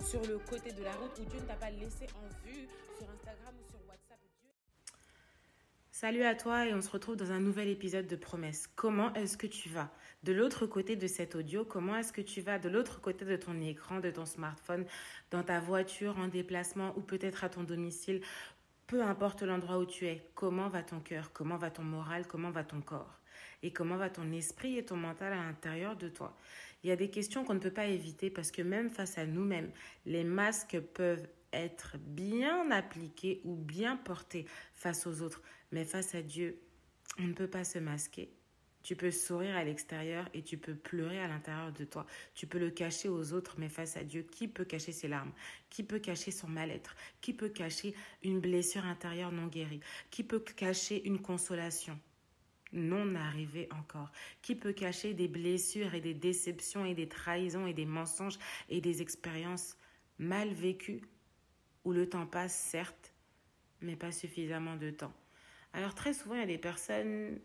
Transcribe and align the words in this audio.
sur 0.00 0.22
le 0.26 0.38
côté 0.38 0.72
de 0.72 0.82
la 0.82 0.92
route 0.92 1.18
ou 1.18 1.24
Dieu 1.24 1.40
ne 1.40 1.46
t'a 1.46 1.54
pas 1.54 1.70
laissé 1.70 2.06
en 2.14 2.26
vue 2.46 2.68
sur 2.96 3.08
Instagram 3.10 3.54
ou 3.60 3.70
sur 3.70 3.78
WhatsApp. 3.88 4.18
Salut 5.90 6.22
à 6.22 6.34
toi 6.34 6.66
et 6.66 6.74
on 6.74 6.80
se 6.80 6.90
retrouve 6.90 7.16
dans 7.16 7.32
un 7.32 7.40
nouvel 7.40 7.68
épisode 7.68 8.06
de 8.06 8.16
Promesse. 8.16 8.68
Comment 8.74 9.12
est-ce 9.14 9.36
que 9.36 9.46
tu 9.46 9.68
vas? 9.68 9.90
De 10.22 10.32
l'autre 10.32 10.66
côté 10.66 10.96
de 10.96 11.06
cet 11.06 11.34
audio, 11.34 11.64
comment 11.64 11.96
est-ce 11.96 12.12
que 12.12 12.20
tu 12.20 12.40
vas 12.40 12.58
de 12.58 12.68
l'autre 12.68 13.00
côté 13.00 13.24
de 13.24 13.36
ton 13.36 13.60
écran, 13.60 14.00
de 14.00 14.10
ton 14.10 14.26
smartphone, 14.26 14.84
dans 15.30 15.42
ta 15.42 15.60
voiture, 15.60 16.18
en 16.18 16.28
déplacement 16.28 16.92
ou 16.96 17.00
peut-être 17.00 17.44
à 17.44 17.48
ton 17.48 17.62
domicile? 17.62 18.20
Peu 18.86 19.02
importe 19.02 19.42
l'endroit 19.42 19.78
où 19.78 19.86
tu 19.86 20.06
es, 20.06 20.26
comment 20.34 20.68
va 20.68 20.82
ton 20.82 21.00
cœur 21.00 21.32
Comment 21.32 21.56
va 21.56 21.70
ton 21.70 21.84
moral 21.84 22.26
Comment 22.26 22.50
va 22.50 22.64
ton 22.64 22.80
corps? 22.80 23.20
Et 23.62 23.72
comment 23.72 23.96
va 23.96 24.10
ton 24.10 24.32
esprit 24.32 24.78
et 24.78 24.84
ton 24.84 24.96
mental 24.96 25.32
à 25.32 25.36
l'intérieur 25.36 25.96
de 25.96 26.08
toi? 26.08 26.36
Il 26.82 26.88
y 26.88 26.92
a 26.92 26.96
des 26.96 27.10
questions 27.10 27.44
qu'on 27.44 27.54
ne 27.54 27.60
peut 27.60 27.72
pas 27.72 27.86
éviter 27.86 28.30
parce 28.30 28.50
que 28.50 28.62
même 28.62 28.90
face 28.90 29.18
à 29.18 29.26
nous-mêmes, 29.26 29.70
les 30.06 30.24
masques 30.24 30.80
peuvent 30.94 31.28
être 31.52 31.96
bien 31.98 32.70
appliqués 32.70 33.40
ou 33.44 33.54
bien 33.56 33.96
portés 33.96 34.46
face 34.74 35.06
aux 35.06 35.22
autres. 35.22 35.42
Mais 35.72 35.84
face 35.84 36.14
à 36.14 36.22
Dieu, 36.22 36.60
on 37.18 37.24
ne 37.24 37.32
peut 37.32 37.48
pas 37.50 37.64
se 37.64 37.78
masquer. 37.78 38.32
Tu 38.82 38.96
peux 38.96 39.10
sourire 39.10 39.56
à 39.56 39.64
l'extérieur 39.64 40.26
et 40.32 40.42
tu 40.42 40.56
peux 40.56 40.74
pleurer 40.74 41.20
à 41.20 41.28
l'intérieur 41.28 41.70
de 41.70 41.84
toi. 41.84 42.06
Tu 42.34 42.46
peux 42.46 42.58
le 42.58 42.70
cacher 42.70 43.10
aux 43.10 43.34
autres, 43.34 43.56
mais 43.58 43.68
face 43.68 43.96
à 43.98 44.04
Dieu, 44.04 44.22
qui 44.22 44.48
peut 44.48 44.64
cacher 44.64 44.92
ses 44.92 45.08
larmes? 45.08 45.32
Qui 45.68 45.82
peut 45.82 45.98
cacher 45.98 46.30
son 46.30 46.48
mal-être? 46.48 46.96
Qui 47.20 47.34
peut 47.34 47.50
cacher 47.50 47.94
une 48.22 48.40
blessure 48.40 48.86
intérieure 48.86 49.32
non 49.32 49.48
guérie? 49.48 49.80
Qui 50.10 50.24
peut 50.24 50.40
cacher 50.40 51.06
une 51.06 51.20
consolation? 51.20 52.00
Non 52.72 53.14
arrivé 53.14 53.68
encore, 53.72 54.10
qui 54.42 54.54
peut 54.54 54.72
cacher 54.72 55.14
des 55.14 55.28
blessures 55.28 55.94
et 55.94 56.00
des 56.00 56.14
déceptions 56.14 56.84
et 56.84 56.94
des 56.94 57.08
trahisons 57.08 57.66
et 57.66 57.74
des 57.74 57.86
mensonges 57.86 58.38
et 58.68 58.80
des 58.80 59.02
expériences 59.02 59.76
mal 60.18 60.52
vécues 60.52 61.02
où 61.84 61.92
le 61.92 62.08
temps 62.08 62.26
passe, 62.26 62.54
certes, 62.54 63.14
mais 63.80 63.96
pas 63.96 64.12
suffisamment 64.12 64.76
de 64.76 64.90
temps. 64.90 65.12
Alors 65.72 65.94
très 65.94 66.12
souvent, 66.12 66.34
il 66.34 66.40
y 66.40 66.44
a 66.44 66.46
des 66.46 66.58
personnes 66.58 67.40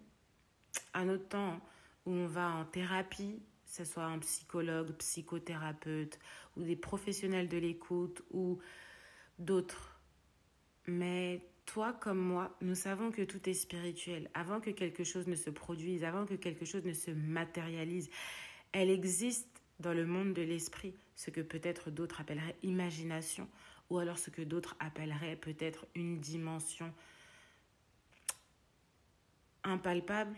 à 0.93 1.05
notre 1.05 1.27
temps 1.27 1.59
où 2.05 2.11
on 2.11 2.27
va 2.27 2.49
en 2.51 2.65
thérapie, 2.65 3.41
que 3.65 3.71
ce 3.71 3.85
soit 3.85 4.05
un 4.05 4.19
psychologue, 4.19 4.91
psychothérapeute 4.97 6.19
ou 6.57 6.63
des 6.63 6.75
professionnels 6.75 7.47
de 7.47 7.57
l'écoute 7.57 8.23
ou 8.31 8.59
d'autres. 9.39 9.99
Mais 10.87 11.41
toi 11.65 11.93
comme 11.93 12.19
moi, 12.19 12.55
nous 12.61 12.75
savons 12.75 13.11
que 13.11 13.21
tout 13.21 13.49
est 13.49 13.53
spirituel. 13.53 14.29
Avant 14.33 14.59
que 14.59 14.69
quelque 14.69 15.03
chose 15.03 15.27
ne 15.27 15.35
se 15.35 15.49
produise, 15.49 16.03
avant 16.03 16.25
que 16.25 16.35
quelque 16.35 16.65
chose 16.65 16.85
ne 16.85 16.93
se 16.93 17.11
matérialise, 17.11 18.09
elle 18.71 18.89
existe 18.89 19.61
dans 19.79 19.93
le 19.93 20.05
monde 20.05 20.33
de 20.33 20.41
l'esprit, 20.41 20.93
ce 21.15 21.29
que 21.29 21.41
peut-être 21.41 21.91
d'autres 21.91 22.21
appelleraient 22.21 22.55
imagination, 22.63 23.49
ou 23.89 23.97
alors 23.97 24.17
ce 24.17 24.29
que 24.29 24.41
d'autres 24.41 24.75
appelleraient 24.79 25.35
peut-être 25.35 25.85
une 25.95 26.19
dimension 26.19 26.93
impalpable. 29.63 30.35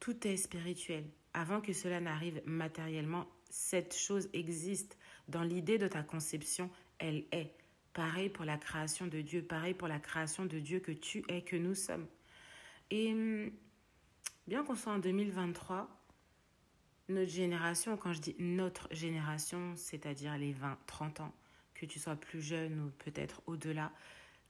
Tout 0.00 0.26
est 0.26 0.36
spirituel. 0.36 1.04
Avant 1.34 1.60
que 1.60 1.72
cela 1.72 2.00
n'arrive 2.00 2.42
matériellement, 2.46 3.26
cette 3.50 3.96
chose 3.96 4.28
existe. 4.32 4.98
Dans 5.28 5.42
l'idée 5.42 5.78
de 5.78 5.88
ta 5.88 6.02
conception, 6.02 6.70
elle 6.98 7.24
est. 7.32 7.52
Pareil 7.94 8.28
pour 8.28 8.44
la 8.44 8.58
création 8.58 9.06
de 9.06 9.20
Dieu, 9.20 9.42
pareil 9.42 9.72
pour 9.72 9.88
la 9.88 10.00
création 10.00 10.44
de 10.44 10.58
Dieu 10.58 10.80
que 10.80 10.92
tu 10.92 11.24
es, 11.28 11.42
que 11.42 11.54
nous 11.54 11.76
sommes. 11.76 12.06
Et 12.90 13.12
hum, 13.12 13.50
bien 14.46 14.64
qu'on 14.64 14.74
soit 14.74 14.92
en 14.92 14.98
2023, 14.98 15.88
notre 17.08 17.30
génération, 17.30 17.96
quand 17.96 18.12
je 18.12 18.20
dis 18.20 18.36
notre 18.40 18.92
génération, 18.92 19.74
c'est-à-dire 19.76 20.36
les 20.36 20.52
20, 20.52 20.76
30 20.86 21.20
ans, 21.20 21.32
que 21.74 21.86
tu 21.86 22.00
sois 22.00 22.16
plus 22.16 22.42
jeune 22.42 22.80
ou 22.80 22.90
peut-être 23.04 23.42
au-delà, 23.46 23.92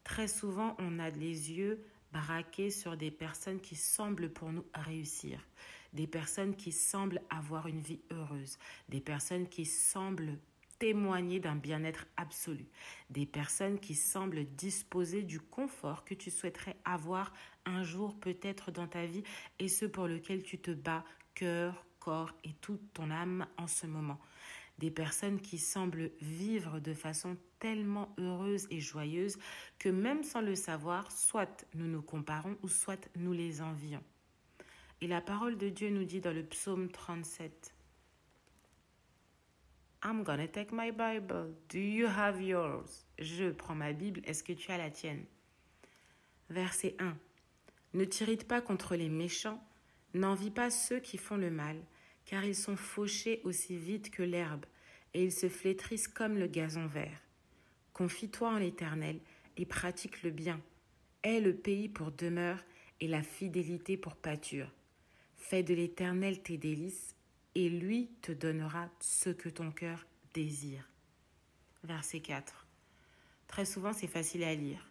très 0.05 0.26
souvent 0.26 0.75
on 0.78 0.99
a 0.99 1.11
les 1.11 1.53
yeux 1.53 1.84
braqués 2.12 2.71
sur 2.71 2.97
des 2.97 3.11
personnes 3.11 3.61
qui 3.61 3.76
semblent 3.76 4.31
pour 4.31 4.53
nous 4.53 4.65
réussir, 4.75 5.38
des 5.93 6.06
personnes 6.06 6.56
qui 6.56 6.72
semblent 6.72 7.21
avoir 7.28 7.66
une 7.66 7.81
vie 7.81 8.00
heureuse, 8.11 8.56
des 8.88 9.00
personnes 9.00 9.49
qui 9.49 9.66
semblent 9.66 10.38
témoigner 10.78 11.40
d'un 11.40 11.56
bien-être 11.56 12.06
absolu. 12.16 12.66
Des 13.10 13.26
personnes 13.26 13.78
qui 13.78 13.94
semblent 13.94 14.44
disposer 14.44 15.22
du 15.22 15.40
confort 15.40 16.04
que 16.04 16.14
tu 16.14 16.30
souhaiterais 16.30 16.76
avoir 16.84 17.32
un 17.64 17.82
jour 17.82 18.18
peut-être 18.18 18.70
dans 18.70 18.86
ta 18.86 19.06
vie 19.06 19.24
et 19.58 19.68
ce 19.68 19.86
pour 19.86 20.06
lequel 20.06 20.42
tu 20.42 20.58
te 20.58 20.70
bats 20.70 21.04
cœur, 21.34 21.86
corps 21.98 22.32
et 22.44 22.52
toute 22.60 22.92
ton 22.92 23.10
âme 23.10 23.46
en 23.56 23.66
ce 23.66 23.86
moment. 23.86 24.18
Des 24.78 24.90
personnes 24.90 25.40
qui 25.40 25.58
semblent 25.58 26.10
vivre 26.20 26.80
de 26.80 26.94
façon 26.94 27.36
tellement 27.60 28.14
heureuse 28.18 28.66
et 28.70 28.80
joyeuse 28.80 29.38
que 29.78 29.88
même 29.88 30.24
sans 30.24 30.40
le 30.40 30.56
savoir, 30.56 31.10
soit 31.12 31.64
nous 31.74 31.86
nous 31.86 32.02
comparons 32.02 32.56
ou 32.62 32.68
soit 32.68 33.08
nous 33.16 33.32
les 33.32 33.62
envions. 33.62 34.02
Et 35.00 35.06
la 35.06 35.20
parole 35.20 35.56
de 35.56 35.68
Dieu 35.68 35.90
nous 35.90 36.04
dit 36.04 36.20
dans 36.20 36.32
le 36.32 36.44
psaume 36.44 36.90
37, 36.90 37.73
I'm 40.06 40.22
gonna 40.22 40.47
take 40.47 40.70
my 40.70 40.91
Bible. 40.91 41.54
Do 41.70 41.78
you 41.78 42.06
have 42.06 42.38
yours? 42.38 43.06
Je 43.19 43.50
prends 43.50 43.75
ma 43.75 43.94
Bible. 43.94 44.20
Est-ce 44.25 44.44
que 44.44 44.53
tu 44.53 44.70
as 44.70 44.76
la 44.76 44.91
tienne? 44.91 45.25
Verset 46.50 46.94
1. 46.98 47.16
Ne 47.94 48.04
t'irrite 48.04 48.47
pas 48.47 48.60
contre 48.60 48.97
les 48.97 49.09
méchants, 49.09 49.66
n'envie 50.12 50.50
pas 50.50 50.69
ceux 50.69 51.00
qui 51.00 51.16
font 51.16 51.38
le 51.38 51.50
mal, 51.50 51.76
car 52.26 52.44
ils 52.44 52.54
sont 52.54 52.76
fauchés 52.76 53.41
aussi 53.44 53.78
vite 53.78 54.10
que 54.10 54.22
l'herbe, 54.22 54.66
et 55.14 55.25
ils 55.25 55.32
se 55.32 55.48
flétrissent 55.48 56.09
comme 56.09 56.37
le 56.37 56.48
gazon 56.48 56.87
vert. 56.87 57.22
Confie-toi 57.94 58.50
en 58.50 58.59
l'Éternel 58.59 59.20
et 59.56 59.64
pratique 59.64 60.22
le 60.22 60.31
bien. 60.31 60.60
Aie 61.22 61.41
le 61.41 61.54
pays 61.54 61.88
pour 61.88 62.12
demeure 62.12 62.62
et 63.00 63.09
la 63.09 63.22
fidélité 63.22 63.97
pour 63.97 64.16
pâture. 64.16 64.70
Fais 65.37 65.62
de 65.62 65.72
l'Éternel 65.72 66.43
tes 66.43 66.59
délices, 66.59 67.13
et 67.54 67.69
lui 67.69 68.10
te 68.22 68.32
donnera 68.32 68.88
ce 69.00 69.31
que 69.31 69.48
ton 69.48 69.70
cœur 69.70 70.06
désire. 70.32 70.88
Verset 71.84 72.20
4. 72.20 72.66
Très 73.47 73.65
souvent, 73.65 73.92
c'est 73.92 74.06
facile 74.09 74.44
à 74.44 74.54
lire. 74.54 74.91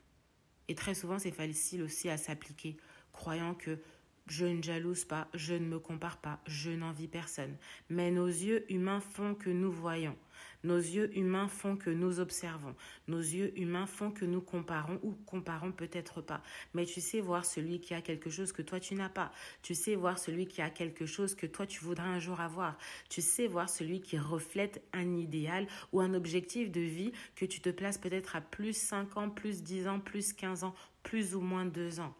Et 0.67 0.75
très 0.75 0.93
souvent, 0.93 1.19
c'est 1.19 1.31
facile 1.31 1.81
aussi 1.81 2.09
à 2.09 2.17
s'appliquer, 2.17 2.77
croyant 3.11 3.53
que 3.53 3.79
je 4.27 4.45
ne 4.45 4.63
jalouse 4.63 5.05
pas, 5.05 5.27
je 5.33 5.53
ne 5.53 5.65
me 5.65 5.79
compare 5.79 6.17
pas, 6.17 6.39
je 6.47 6.71
n'envie 6.71 7.07
personne. 7.07 7.55
Mais 7.89 8.11
nos 8.11 8.27
yeux 8.27 8.65
humains 8.71 9.01
font 9.01 9.35
que 9.35 9.49
nous 9.49 9.71
voyons. 9.71 10.15
Nos 10.63 10.77
yeux 10.77 11.15
humains 11.17 11.49
font 11.49 11.75
que 11.75 11.89
nous 11.89 12.21
observons. 12.21 12.73
Nos 13.09 13.19
yeux 13.19 13.51
humains 13.59 13.85
font 13.85 14.11
que 14.11 14.23
nous 14.23 14.39
comparons 14.39 14.97
ou 15.03 15.11
comparons 15.25 15.73
peut-être 15.73 16.21
pas. 16.21 16.41
Mais 16.73 16.85
tu 16.85 17.01
sais 17.01 17.19
voir 17.19 17.43
celui 17.45 17.81
qui 17.81 17.93
a 17.93 18.01
quelque 18.01 18.29
chose 18.29 18.53
que 18.53 18.61
toi 18.61 18.79
tu 18.79 18.95
n'as 18.95 19.09
pas. 19.09 19.33
Tu 19.61 19.75
sais 19.75 19.95
voir 19.95 20.17
celui 20.17 20.47
qui 20.47 20.61
a 20.61 20.69
quelque 20.69 21.05
chose 21.05 21.35
que 21.35 21.45
toi 21.45 21.67
tu 21.67 21.83
voudrais 21.83 22.07
un 22.07 22.19
jour 22.19 22.39
avoir. 22.39 22.77
Tu 23.09 23.21
sais 23.21 23.47
voir 23.47 23.69
celui 23.69 23.99
qui 23.99 24.17
reflète 24.17 24.81
un 24.93 25.17
idéal 25.17 25.67
ou 25.91 25.99
un 25.99 26.13
objectif 26.13 26.71
de 26.71 26.81
vie 26.81 27.11
que 27.35 27.45
tu 27.45 27.59
te 27.59 27.69
places 27.69 27.97
peut-être 27.97 28.37
à 28.37 28.41
plus 28.41 28.73
5 28.75 29.17
ans, 29.17 29.29
plus 29.29 29.63
10 29.63 29.87
ans, 29.89 29.99
plus 29.99 30.31
15 30.31 30.63
ans, 30.63 30.75
plus 31.03 31.35
ou 31.35 31.41
moins 31.41 31.65
2 31.65 31.99
ans. 31.99 32.15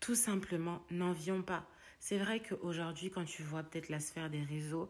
Tout 0.00 0.14
simplement, 0.14 0.82
n'envions 0.90 1.42
pas. 1.42 1.66
C'est 1.98 2.18
vrai 2.18 2.40
qu'aujourd'hui, 2.40 3.10
quand 3.10 3.24
tu 3.24 3.42
vois 3.42 3.62
peut-être 3.62 3.90
la 3.90 4.00
sphère 4.00 4.30
des 4.30 4.42
réseaux, 4.42 4.88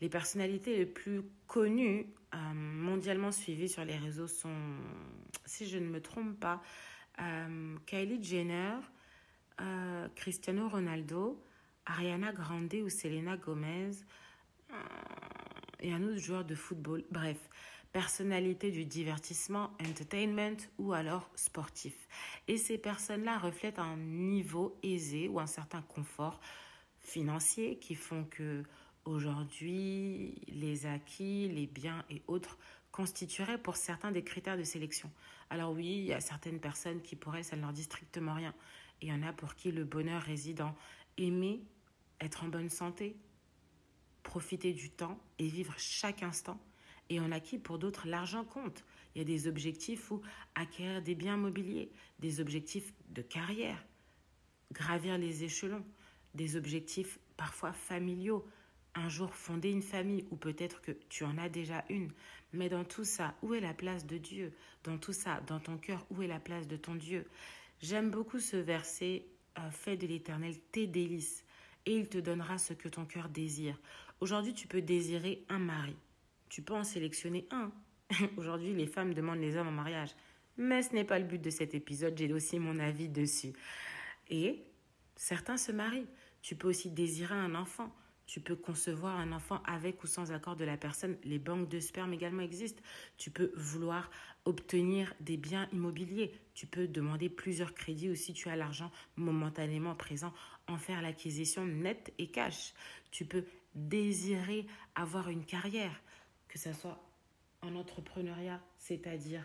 les 0.00 0.10
personnalités 0.10 0.76
les 0.76 0.86
plus 0.86 1.22
connues, 1.46 2.06
euh, 2.34 2.36
mondialement 2.54 3.32
suivies 3.32 3.70
sur 3.70 3.84
les 3.84 3.96
réseaux 3.96 4.26
sont, 4.26 4.54
si 5.46 5.66
je 5.66 5.78
ne 5.78 5.88
me 5.88 6.00
trompe 6.00 6.38
pas, 6.38 6.60
euh, 7.20 7.76
Kylie 7.86 8.22
Jenner, 8.22 8.76
euh, 9.60 10.08
Cristiano 10.14 10.68
Ronaldo, 10.68 11.42
Ariana 11.86 12.32
Grande 12.32 12.74
ou 12.74 12.90
Selena 12.90 13.36
Gomez 13.36 13.92
et 15.80 15.92
un 15.92 16.02
autre 16.02 16.18
joueur 16.18 16.44
de 16.44 16.54
football. 16.54 17.04
Bref, 17.10 17.38
personnalité 17.94 18.72
du 18.72 18.84
divertissement, 18.84 19.70
entertainment 19.80 20.56
ou 20.78 20.92
alors 20.92 21.30
sportif. 21.36 21.94
Et 22.48 22.56
ces 22.56 22.76
personnes-là 22.76 23.38
reflètent 23.38 23.78
un 23.78 23.96
niveau 23.96 24.76
aisé 24.82 25.28
ou 25.28 25.38
un 25.38 25.46
certain 25.46 25.80
confort 25.80 26.40
financier 26.98 27.78
qui 27.78 27.94
font 27.94 28.24
que 28.24 28.64
aujourd'hui 29.04 30.42
les 30.48 30.86
acquis, 30.86 31.48
les 31.48 31.68
biens 31.68 32.04
et 32.10 32.20
autres 32.26 32.58
constituerait 32.90 33.58
pour 33.58 33.76
certains 33.76 34.10
des 34.10 34.24
critères 34.24 34.58
de 34.58 34.64
sélection. 34.64 35.08
Alors 35.48 35.70
oui, 35.70 35.86
il 35.86 36.06
y 36.06 36.12
a 36.12 36.20
certaines 36.20 36.58
personnes 36.58 37.00
qui 37.00 37.14
pour 37.14 37.36
elles, 37.36 37.44
ça 37.44 37.54
ne 37.54 37.60
leur 37.60 37.72
dit 37.72 37.84
strictement 37.84 38.34
rien. 38.34 38.54
Et 39.02 39.06
il 39.06 39.08
y 39.10 39.12
en 39.12 39.22
a 39.22 39.32
pour 39.32 39.54
qui 39.54 39.70
le 39.70 39.84
bonheur 39.84 40.20
réside 40.20 40.62
en 40.62 40.74
aimer, 41.16 41.62
être 42.20 42.42
en 42.42 42.48
bonne 42.48 42.70
santé, 42.70 43.14
profiter 44.24 44.72
du 44.72 44.90
temps 44.90 45.20
et 45.38 45.46
vivre 45.46 45.74
chaque 45.76 46.24
instant. 46.24 46.58
Et 47.10 47.20
on 47.20 47.30
a 47.30 47.40
qui 47.40 47.58
pour 47.58 47.78
d'autres 47.78 48.06
l'argent 48.06 48.44
compte. 48.44 48.84
Il 49.14 49.18
y 49.18 49.20
a 49.20 49.24
des 49.24 49.46
objectifs 49.46 50.10
où 50.10 50.20
acquérir 50.54 51.02
des 51.02 51.14
biens 51.14 51.36
mobiliers, 51.36 51.90
des 52.18 52.40
objectifs 52.40 52.92
de 53.10 53.22
carrière, 53.22 53.84
gravir 54.72 55.18
les 55.18 55.44
échelons, 55.44 55.84
des 56.34 56.56
objectifs 56.56 57.18
parfois 57.36 57.72
familiaux, 57.72 58.44
un 58.94 59.08
jour 59.08 59.34
fonder 59.34 59.70
une 59.70 59.82
famille 59.82 60.24
ou 60.30 60.36
peut-être 60.36 60.80
que 60.80 60.92
tu 61.08 61.24
en 61.24 61.36
as 61.38 61.48
déjà 61.48 61.84
une. 61.88 62.10
Mais 62.52 62.68
dans 62.68 62.84
tout 62.84 63.04
ça, 63.04 63.34
où 63.42 63.54
est 63.54 63.60
la 63.60 63.74
place 63.74 64.06
de 64.06 64.18
Dieu? 64.18 64.52
Dans 64.84 64.98
tout 64.98 65.12
ça, 65.12 65.40
dans 65.46 65.60
ton 65.60 65.76
cœur, 65.76 66.06
où 66.10 66.22
est 66.22 66.28
la 66.28 66.40
place 66.40 66.68
de 66.68 66.76
ton 66.76 66.94
Dieu? 66.94 67.26
J'aime 67.80 68.10
beaucoup 68.10 68.38
ce 68.38 68.56
verset 68.56 69.26
euh, 69.58 69.70
Fais 69.70 69.96
de 69.96 70.06
l'Éternel 70.06 70.58
tes 70.72 70.86
délices 70.86 71.44
et 71.86 71.96
il 71.96 72.08
te 72.08 72.18
donnera 72.18 72.58
ce 72.58 72.72
que 72.72 72.88
ton 72.88 73.04
cœur 73.04 73.28
désire. 73.28 73.78
Aujourd'hui, 74.20 74.54
tu 74.54 74.66
peux 74.68 74.82
désirer 74.82 75.44
un 75.48 75.58
mari. 75.58 75.96
Tu 76.48 76.62
peux 76.62 76.74
en 76.74 76.84
sélectionner 76.84 77.46
un. 77.50 77.72
Aujourd'hui, 78.36 78.74
les 78.74 78.86
femmes 78.86 79.14
demandent 79.14 79.40
les 79.40 79.56
hommes 79.56 79.68
en 79.68 79.72
mariage. 79.72 80.10
Mais 80.56 80.82
ce 80.82 80.92
n'est 80.94 81.04
pas 81.04 81.18
le 81.18 81.24
but 81.24 81.42
de 81.42 81.50
cet 81.50 81.74
épisode, 81.74 82.16
j'ai 82.16 82.32
aussi 82.32 82.58
mon 82.58 82.78
avis 82.78 83.08
dessus. 83.08 83.52
Et 84.30 84.62
certains 85.16 85.56
se 85.56 85.72
marient. 85.72 86.06
Tu 86.42 86.54
peux 86.54 86.68
aussi 86.68 86.90
désirer 86.90 87.34
un 87.34 87.54
enfant. 87.54 87.92
Tu 88.26 88.40
peux 88.40 88.56
concevoir 88.56 89.18
un 89.18 89.32
enfant 89.32 89.60
avec 89.66 90.02
ou 90.02 90.06
sans 90.06 90.32
accord 90.32 90.56
de 90.56 90.64
la 90.64 90.76
personne. 90.76 91.16
Les 91.24 91.38
banques 91.38 91.68
de 91.68 91.78
sperme 91.80 92.14
également 92.14 92.42
existent. 92.42 92.82
Tu 93.18 93.30
peux 93.30 93.52
vouloir 93.56 94.10
obtenir 94.44 95.12
des 95.20 95.36
biens 95.36 95.68
immobiliers. 95.72 96.32
Tu 96.54 96.66
peux 96.66 96.86
demander 96.86 97.28
plusieurs 97.28 97.74
crédits 97.74 98.10
ou 98.10 98.14
si 98.14 98.32
tu 98.32 98.48
as 98.48 98.56
l'argent 98.56 98.90
momentanément 99.16 99.94
présent, 99.94 100.32
en 100.68 100.78
faire 100.78 101.02
l'acquisition 101.02 101.66
nette 101.66 102.14
et 102.18 102.28
cash. 102.28 102.72
Tu 103.10 103.26
peux 103.26 103.44
désirer 103.74 104.66
avoir 104.94 105.28
une 105.28 105.44
carrière, 105.44 106.00
que 106.54 106.60
ce 106.60 106.72
soit 106.72 107.02
en 107.62 107.74
entrepreneuriat, 107.74 108.60
c'est-à-dire 108.78 109.44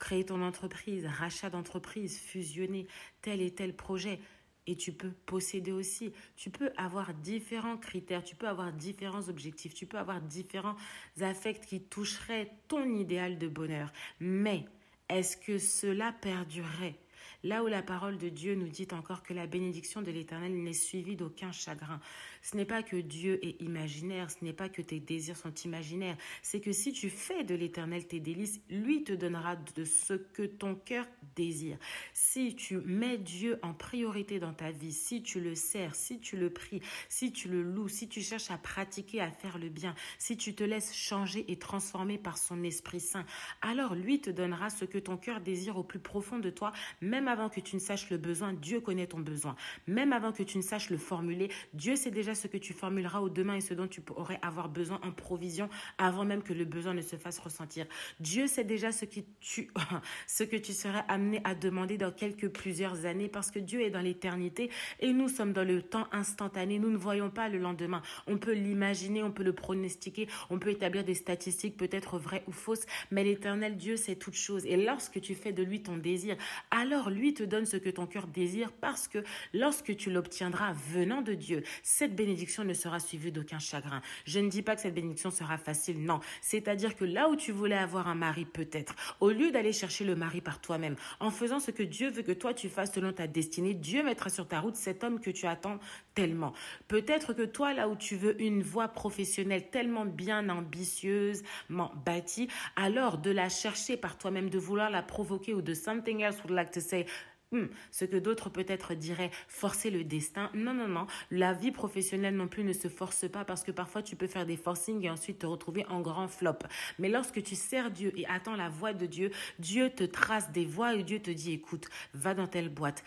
créer 0.00 0.26
ton 0.26 0.42
entreprise, 0.42 1.06
rachat 1.06 1.48
d'entreprise, 1.48 2.18
fusionner 2.18 2.88
tel 3.20 3.40
et 3.40 3.54
tel 3.54 3.72
projet 3.76 4.18
et 4.66 4.74
tu 4.74 4.92
peux 4.92 5.12
posséder 5.26 5.70
aussi. 5.70 6.12
Tu 6.34 6.50
peux 6.50 6.72
avoir 6.76 7.14
différents 7.14 7.76
critères, 7.76 8.24
tu 8.24 8.34
peux 8.34 8.48
avoir 8.48 8.72
différents 8.72 9.28
objectifs, 9.28 9.74
tu 9.74 9.86
peux 9.86 9.98
avoir 9.98 10.20
différents 10.20 10.74
affects 11.20 11.66
qui 11.66 11.80
toucheraient 11.80 12.50
ton 12.66 12.84
idéal 12.96 13.38
de 13.38 13.46
bonheur. 13.46 13.92
Mais 14.18 14.66
est-ce 15.08 15.36
que 15.36 15.58
cela 15.58 16.12
perdurerait? 16.12 16.98
Là 17.44 17.64
où 17.64 17.66
la 17.66 17.82
parole 17.82 18.18
de 18.18 18.28
Dieu 18.28 18.54
nous 18.54 18.68
dit 18.68 18.86
encore 18.92 19.24
que 19.24 19.34
la 19.34 19.48
bénédiction 19.48 20.00
de 20.00 20.12
l'Éternel 20.12 20.54
n'est 20.62 20.72
suivie 20.72 21.16
d'aucun 21.16 21.50
chagrin. 21.50 22.00
Ce 22.40 22.56
n'est 22.56 22.64
pas 22.64 22.82
que 22.84 22.96
Dieu 22.96 23.44
est 23.44 23.60
imaginaire, 23.60 24.30
ce 24.30 24.44
n'est 24.44 24.52
pas 24.52 24.68
que 24.68 24.82
tes 24.82 25.00
désirs 25.00 25.36
sont 25.36 25.54
imaginaires, 25.64 26.16
c'est 26.42 26.60
que 26.60 26.72
si 26.72 26.92
tu 26.92 27.10
fais 27.10 27.42
de 27.42 27.54
l'Éternel 27.54 28.06
tes 28.06 28.20
délices, 28.20 28.60
lui 28.70 29.02
te 29.02 29.12
donnera 29.12 29.56
de 29.56 29.84
ce 29.84 30.14
que 30.14 30.42
ton 30.42 30.76
cœur 30.76 31.06
désire. 31.34 31.78
Si 32.14 32.54
tu 32.54 32.78
mets 32.78 33.18
Dieu 33.18 33.58
en 33.62 33.74
priorité 33.74 34.38
dans 34.38 34.54
ta 34.54 34.70
vie, 34.70 34.92
si 34.92 35.22
tu 35.22 35.40
le 35.40 35.54
sers, 35.54 35.94
si 35.96 36.20
tu 36.20 36.36
le 36.36 36.50
pries, 36.50 36.80
si 37.08 37.32
tu 37.32 37.48
le 37.48 37.62
loues, 37.62 37.88
si 37.88 38.08
tu 38.08 38.20
cherches 38.20 38.50
à 38.50 38.58
pratiquer, 38.58 39.20
à 39.20 39.30
faire 39.30 39.58
le 39.58 39.68
bien, 39.68 39.94
si 40.18 40.36
tu 40.36 40.54
te 40.54 40.62
laisses 40.62 40.94
changer 40.94 41.44
et 41.50 41.58
transformer 41.58 42.18
par 42.18 42.38
son 42.38 42.62
Esprit 42.62 43.00
Saint, 43.00 43.26
alors 43.62 43.94
lui 43.94 44.20
te 44.20 44.30
donnera 44.30 44.70
ce 44.70 44.84
que 44.84 44.98
ton 44.98 45.16
cœur 45.16 45.40
désire 45.40 45.76
au 45.76 45.82
plus 45.82 45.98
profond 45.98 46.38
de 46.38 46.50
toi, 46.50 46.72
même 47.00 47.28
avant 47.32 47.48
que 47.48 47.60
tu 47.60 47.76
ne 47.76 47.80
saches 47.80 48.10
le 48.10 48.18
besoin, 48.18 48.52
Dieu 48.52 48.80
connaît 48.80 49.06
ton 49.06 49.18
besoin. 49.18 49.56
Même 49.86 50.12
avant 50.12 50.32
que 50.32 50.42
tu 50.42 50.58
ne 50.58 50.62
saches 50.62 50.90
le 50.90 50.98
formuler, 50.98 51.50
Dieu 51.72 51.96
sait 51.96 52.10
déjà 52.10 52.34
ce 52.34 52.46
que 52.46 52.58
tu 52.58 52.72
formuleras 52.72 53.20
au 53.20 53.28
demain 53.28 53.56
et 53.56 53.60
ce 53.60 53.74
dont 53.74 53.88
tu 53.88 54.00
pourrais 54.00 54.38
avoir 54.42 54.68
besoin 54.68 55.00
en 55.02 55.10
provision 55.10 55.68
avant 55.98 56.24
même 56.24 56.42
que 56.42 56.52
le 56.52 56.64
besoin 56.64 56.94
ne 56.94 57.02
se 57.02 57.16
fasse 57.16 57.38
ressentir. 57.38 57.86
Dieu 58.20 58.46
sait 58.46 58.64
déjà 58.64 58.92
ce, 58.92 59.04
qui 59.04 59.24
tu, 59.40 59.70
ce 60.26 60.44
que 60.44 60.56
tu 60.56 60.72
seras 60.72 61.00
amené 61.08 61.40
à 61.44 61.54
demander 61.54 61.96
dans 61.98 62.12
quelques 62.12 62.48
plusieurs 62.48 63.06
années 63.06 63.28
parce 63.28 63.50
que 63.50 63.58
Dieu 63.58 63.80
est 63.80 63.90
dans 63.90 64.00
l'éternité 64.00 64.70
et 65.00 65.12
nous 65.12 65.28
sommes 65.28 65.52
dans 65.52 65.66
le 65.66 65.82
temps 65.82 66.06
instantané. 66.12 66.78
Nous 66.78 66.90
ne 66.90 66.96
voyons 66.96 67.30
pas 67.30 67.48
le 67.48 67.58
lendemain. 67.58 68.02
On 68.26 68.38
peut 68.38 68.52
l'imaginer, 68.52 69.22
on 69.22 69.30
peut 69.30 69.42
le 69.42 69.54
pronostiquer, 69.54 70.28
on 70.50 70.58
peut 70.58 70.70
établir 70.70 71.04
des 71.04 71.14
statistiques 71.14 71.76
peut-être 71.76 72.18
vraies 72.18 72.44
ou 72.46 72.52
fausses, 72.52 72.84
mais 73.10 73.24
l'éternel 73.24 73.76
Dieu 73.76 73.96
sait 73.96 74.16
toutes 74.16 74.34
choses. 74.34 74.66
Et 74.66 74.76
lorsque 74.76 75.20
tu 75.20 75.34
fais 75.34 75.52
de 75.52 75.62
lui 75.62 75.82
ton 75.82 75.96
désir, 75.96 76.36
alors 76.70 77.10
lui 77.10 77.21
te 77.30 77.42
donne 77.42 77.64
ce 77.64 77.76
que 77.76 77.90
ton 77.90 78.06
cœur 78.06 78.26
désire 78.26 78.72
parce 78.72 79.08
que 79.08 79.18
lorsque 79.54 79.96
tu 79.96 80.10
l'obtiendras 80.10 80.74
venant 80.92 81.22
de 81.22 81.34
Dieu, 81.34 81.62
cette 81.82 82.14
bénédiction 82.14 82.64
ne 82.64 82.74
sera 82.74 83.00
suivie 83.00 83.32
d'aucun 83.32 83.58
chagrin. 83.58 84.02
Je 84.24 84.40
ne 84.40 84.50
dis 84.50 84.62
pas 84.62 84.74
que 84.74 84.82
cette 84.82 84.94
bénédiction 84.94 85.30
sera 85.30 85.56
facile, 85.58 86.04
non. 86.04 86.20
C'est-à-dire 86.40 86.96
que 86.96 87.04
là 87.04 87.28
où 87.28 87.36
tu 87.36 87.52
voulais 87.52 87.76
avoir 87.76 88.08
un 88.08 88.14
mari 88.14 88.44
peut-être, 88.44 88.94
au 89.20 89.30
lieu 89.30 89.50
d'aller 89.50 89.72
chercher 89.72 90.04
le 90.04 90.16
mari 90.16 90.40
par 90.40 90.60
toi-même, 90.60 90.96
en 91.20 91.30
faisant 91.30 91.60
ce 91.60 91.70
que 91.70 91.82
Dieu 91.82 92.10
veut 92.10 92.22
que 92.22 92.32
toi 92.32 92.52
tu 92.52 92.68
fasses 92.68 92.92
selon 92.92 93.12
ta 93.12 93.26
destinée, 93.26 93.74
Dieu 93.74 94.02
mettra 94.02 94.28
sur 94.28 94.48
ta 94.48 94.60
route 94.60 94.76
cet 94.76 95.04
homme 95.04 95.20
que 95.20 95.30
tu 95.30 95.46
attends 95.46 95.78
tellement. 96.14 96.52
Peut-être 96.88 97.32
que 97.32 97.42
toi, 97.42 97.72
là 97.72 97.88
où 97.88 97.96
tu 97.96 98.16
veux 98.16 98.40
une 98.40 98.62
voie 98.62 98.88
professionnelle 98.88 99.70
tellement 99.70 100.04
bien 100.04 100.48
ambitieusement 100.48 101.92
bâtie, 102.04 102.48
alors 102.76 103.18
de 103.18 103.30
la 103.30 103.48
chercher 103.48 103.96
par 103.96 104.18
toi-même, 104.18 104.50
de 104.50 104.58
vouloir 104.58 104.90
la 104.90 105.02
provoquer 105.02 105.54
ou 105.54 105.62
de 105.62 105.74
something 105.74 106.20
else 106.20 106.36
would 106.44 106.54
like 106.54 106.70
to 106.70 106.80
say, 106.80 107.06
Hmm, 107.52 107.66
ce 107.90 108.06
que 108.06 108.16
d'autres 108.16 108.48
peut-être 108.48 108.94
diraient 108.94 109.30
forcer 109.46 109.90
le 109.90 110.04
destin. 110.04 110.50
Non, 110.54 110.72
non, 110.72 110.88
non. 110.88 111.06
La 111.30 111.52
vie 111.52 111.70
professionnelle 111.70 112.34
non 112.34 112.48
plus 112.48 112.64
ne 112.64 112.72
se 112.72 112.88
force 112.88 113.28
pas 113.28 113.44
parce 113.44 113.62
que 113.62 113.70
parfois 113.70 114.02
tu 114.02 114.16
peux 114.16 114.26
faire 114.26 114.46
des 114.46 114.56
forcings 114.56 115.04
et 115.04 115.10
ensuite 115.10 115.40
te 115.40 115.46
retrouver 115.46 115.84
en 115.90 116.00
grand 116.00 116.28
flop. 116.28 116.58
Mais 116.98 117.10
lorsque 117.10 117.42
tu 117.42 117.54
sers 117.54 117.90
Dieu 117.90 118.10
et 118.16 118.26
attends 118.26 118.56
la 118.56 118.70
voix 118.70 118.94
de 118.94 119.04
Dieu, 119.04 119.30
Dieu 119.58 119.90
te 119.90 120.04
trace 120.04 120.50
des 120.52 120.64
voies 120.64 120.94
et 120.94 121.02
Dieu 121.02 121.20
te 121.20 121.30
dit 121.30 121.52
écoute, 121.52 121.88
va 122.14 122.32
dans 122.32 122.46
telle 122.46 122.70
boîte, 122.70 123.04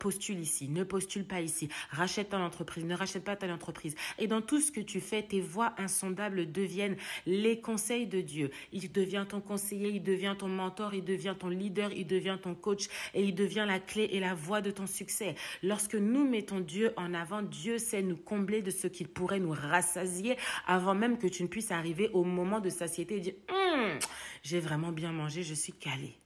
postule 0.00 0.40
ici, 0.40 0.68
ne 0.68 0.82
postule 0.82 1.24
pas 1.24 1.40
ici, 1.40 1.68
rachète 1.90 2.30
ton 2.30 2.42
entreprise, 2.42 2.84
ne 2.84 2.96
rachète 2.96 3.22
pas 3.22 3.36
telle 3.36 3.52
entreprise. 3.52 3.94
Et 4.18 4.26
dans 4.26 4.42
tout 4.42 4.60
ce 4.60 4.72
que 4.72 4.80
tu 4.80 5.00
fais, 5.00 5.22
tes 5.22 5.40
voix 5.40 5.72
insondables 5.78 6.50
deviennent 6.50 6.96
les 7.26 7.60
conseils 7.60 8.08
de 8.08 8.20
Dieu. 8.20 8.50
Il 8.72 8.90
devient 8.90 9.24
ton 9.28 9.40
conseiller, 9.40 9.90
il 9.90 10.02
devient 10.02 10.34
ton 10.36 10.48
mentor, 10.48 10.94
il 10.94 11.04
devient 11.04 11.36
ton 11.38 11.48
leader, 11.48 11.92
il 11.92 12.08
devient 12.08 12.38
ton 12.42 12.56
coach 12.56 12.88
et 13.14 13.22
il 13.22 13.36
devient 13.36 13.64
la 13.68 13.78
clé 13.86 14.08
et 14.12 14.20
la 14.20 14.34
voie 14.34 14.60
de 14.60 14.70
ton 14.70 14.86
succès. 14.86 15.34
Lorsque 15.62 15.94
nous 15.94 16.28
mettons 16.28 16.60
Dieu 16.60 16.92
en 16.96 17.14
avant, 17.14 17.42
Dieu 17.42 17.78
sait 17.78 18.02
nous 18.02 18.16
combler 18.16 18.62
de 18.62 18.70
ce 18.70 18.86
qu'il 18.86 19.08
pourrait 19.08 19.40
nous 19.40 19.52
rassasier 19.52 20.36
avant 20.66 20.94
même 20.94 21.18
que 21.18 21.26
tu 21.26 21.42
ne 21.42 21.48
puisses 21.48 21.70
arriver 21.70 22.10
au 22.12 22.24
moment 22.24 22.60
de 22.60 22.70
satiété 22.70 23.16
et 23.16 23.20
dire 23.20 23.34
hum, 23.50 23.98
j'ai 24.42 24.60
vraiment 24.60 24.92
bien 24.92 25.12
mangé, 25.12 25.42
je 25.42 25.54
suis 25.54 25.72
calé. 25.72 26.18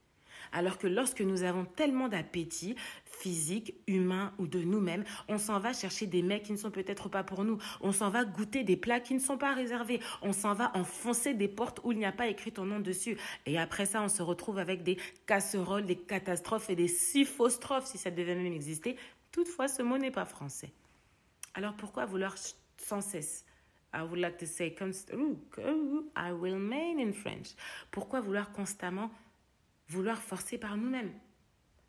Alors 0.51 0.77
que 0.77 0.87
lorsque 0.87 1.21
nous 1.21 1.43
avons 1.43 1.65
tellement 1.65 2.07
d'appétit, 2.07 2.75
physique, 3.05 3.75
humain 3.87 4.33
ou 4.37 4.47
de 4.47 4.59
nous-mêmes, 4.59 5.03
on 5.27 5.37
s'en 5.37 5.59
va 5.59 5.73
chercher 5.73 6.07
des 6.07 6.21
mecs 6.21 6.43
qui 6.43 6.51
ne 6.51 6.57
sont 6.57 6.71
peut-être 6.71 7.09
pas 7.09 7.23
pour 7.23 7.43
nous. 7.43 7.57
On 7.81 7.91
s'en 7.91 8.09
va 8.09 8.25
goûter 8.25 8.63
des 8.63 8.77
plats 8.77 8.99
qui 8.99 9.13
ne 9.13 9.19
sont 9.19 9.37
pas 9.37 9.53
réservés. 9.53 9.99
On 10.21 10.33
s'en 10.33 10.53
va 10.53 10.71
enfoncer 10.75 11.33
des 11.33 11.47
portes 11.47 11.81
où 11.83 11.91
il 11.91 11.97
n'y 11.97 12.05
a 12.05 12.11
pas 12.11 12.27
écrit 12.27 12.51
ton 12.51 12.65
nom 12.65 12.79
dessus. 12.79 13.17
Et 13.45 13.57
après 13.57 13.85
ça, 13.85 14.01
on 14.01 14.09
se 14.09 14.21
retrouve 14.21 14.57
avec 14.57 14.83
des 14.83 14.97
casseroles, 15.25 15.85
des 15.85 15.97
catastrophes 15.97 16.69
et 16.69 16.75
des 16.75 16.87
syphostrophes 16.87 17.85
si 17.85 17.97
ça 17.97 18.11
devait 18.11 18.35
même 18.35 18.53
exister. 18.53 18.95
Toutefois, 19.31 19.67
ce 19.67 19.81
mot 19.81 19.97
n'est 19.97 20.11
pas 20.11 20.25
français. 20.25 20.71
Alors 21.53 21.73
pourquoi 21.75 22.05
vouloir 22.05 22.35
sans 22.77 23.01
cesse? 23.01 23.45
I 23.93 24.01
would 24.01 24.19
like 24.19 24.37
to 24.37 24.45
say, 24.45 24.75
I 24.77 26.31
will 26.31 26.53
remain 26.53 26.99
in 26.99 27.11
French. 27.11 27.55
Pourquoi 27.89 28.21
vouloir 28.21 28.51
constamment 28.51 29.09
vouloir 29.89 30.21
forcer 30.21 30.57
par 30.57 30.77
nous-mêmes 30.77 31.11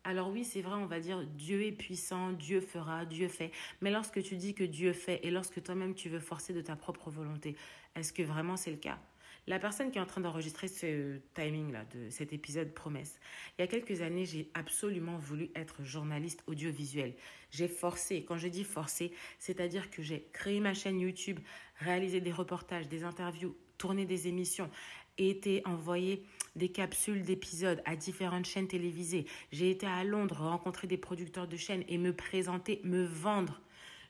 alors 0.03 0.31
oui, 0.31 0.45
c'est 0.45 0.63
vrai, 0.63 0.77
on 0.77 0.87
va 0.87 0.99
dire 0.99 1.27
Dieu 1.27 1.63
est 1.63 1.73
puissant, 1.73 2.33
Dieu 2.33 2.63
fera, 2.63 3.05
Dieu 3.05 3.29
fait. 3.29 3.51
Mais 3.83 3.91
lorsque 3.91 4.23
tu 4.23 4.37
dis 4.37 4.55
que 4.55 4.65
Dieu 4.65 4.95
fait 4.95 5.21
et 5.27 5.31
lorsque 5.31 5.63
toi-même 5.63 5.95
tu 5.95 6.09
veux 6.09 6.21
forcer 6.21 6.55
de 6.55 6.63
ta 6.63 6.75
propre 6.75 7.11
volonté, 7.11 7.55
est-ce 7.95 8.11
que 8.15 8.23
vraiment 8.23 8.57
c'est 8.57 8.71
le 8.71 8.79
cas? 8.79 8.99
La 9.47 9.59
personne 9.59 9.91
qui 9.91 9.99
est 9.99 10.01
en 10.01 10.07
train 10.07 10.21
d'enregistrer 10.21 10.69
ce 10.69 11.19
timing-là, 11.35 11.85
de 11.95 12.09
cet 12.09 12.33
épisode 12.33 12.73
promesse, 12.73 13.19
il 13.59 13.63
y 13.63 13.65
a 13.65 13.67
quelques 13.67 14.01
années, 14.01 14.25
j'ai 14.25 14.51
absolument 14.55 15.19
voulu 15.19 15.51
être 15.55 15.83
journaliste 15.83 16.43
audiovisuel. 16.47 17.15
J'ai 17.51 17.69
forcé, 17.69 18.25
quand 18.25 18.37
je 18.37 18.49
dis 18.49 18.65
forcé, 18.65 19.13
c'est-à-dire 19.39 19.91
que 19.91 20.03
j'ai 20.03 20.29
créé 20.33 20.61
ma 20.61 20.73
chaîne 20.73 21.01
YouTube, 21.01 21.41
réalisé 21.79 22.21
des 22.21 22.33
reportages, 22.33 22.89
des 22.89 23.03
interviews, 23.03 23.57
tourné 23.77 24.05
des 24.07 24.29
émissions, 24.29 24.71
été 25.19 25.63
envoyé 25.67 26.23
des 26.61 26.69
capsules 26.69 27.23
d'épisodes 27.23 27.83
à 27.87 27.97
différentes 27.97 28.45
chaînes 28.45 28.69
télévisées. 28.69 29.27
J'ai 29.51 29.71
été 29.71 29.87
à 29.87 30.05
Londres 30.05 30.37
rencontrer 30.37 30.87
des 30.87 30.99
producteurs 30.99 31.49
de 31.49 31.57
chaînes 31.57 31.85
et 31.89 31.99
me 31.99 32.15
présenter, 32.15 32.81
me 32.85 33.03
vendre. 33.03 33.61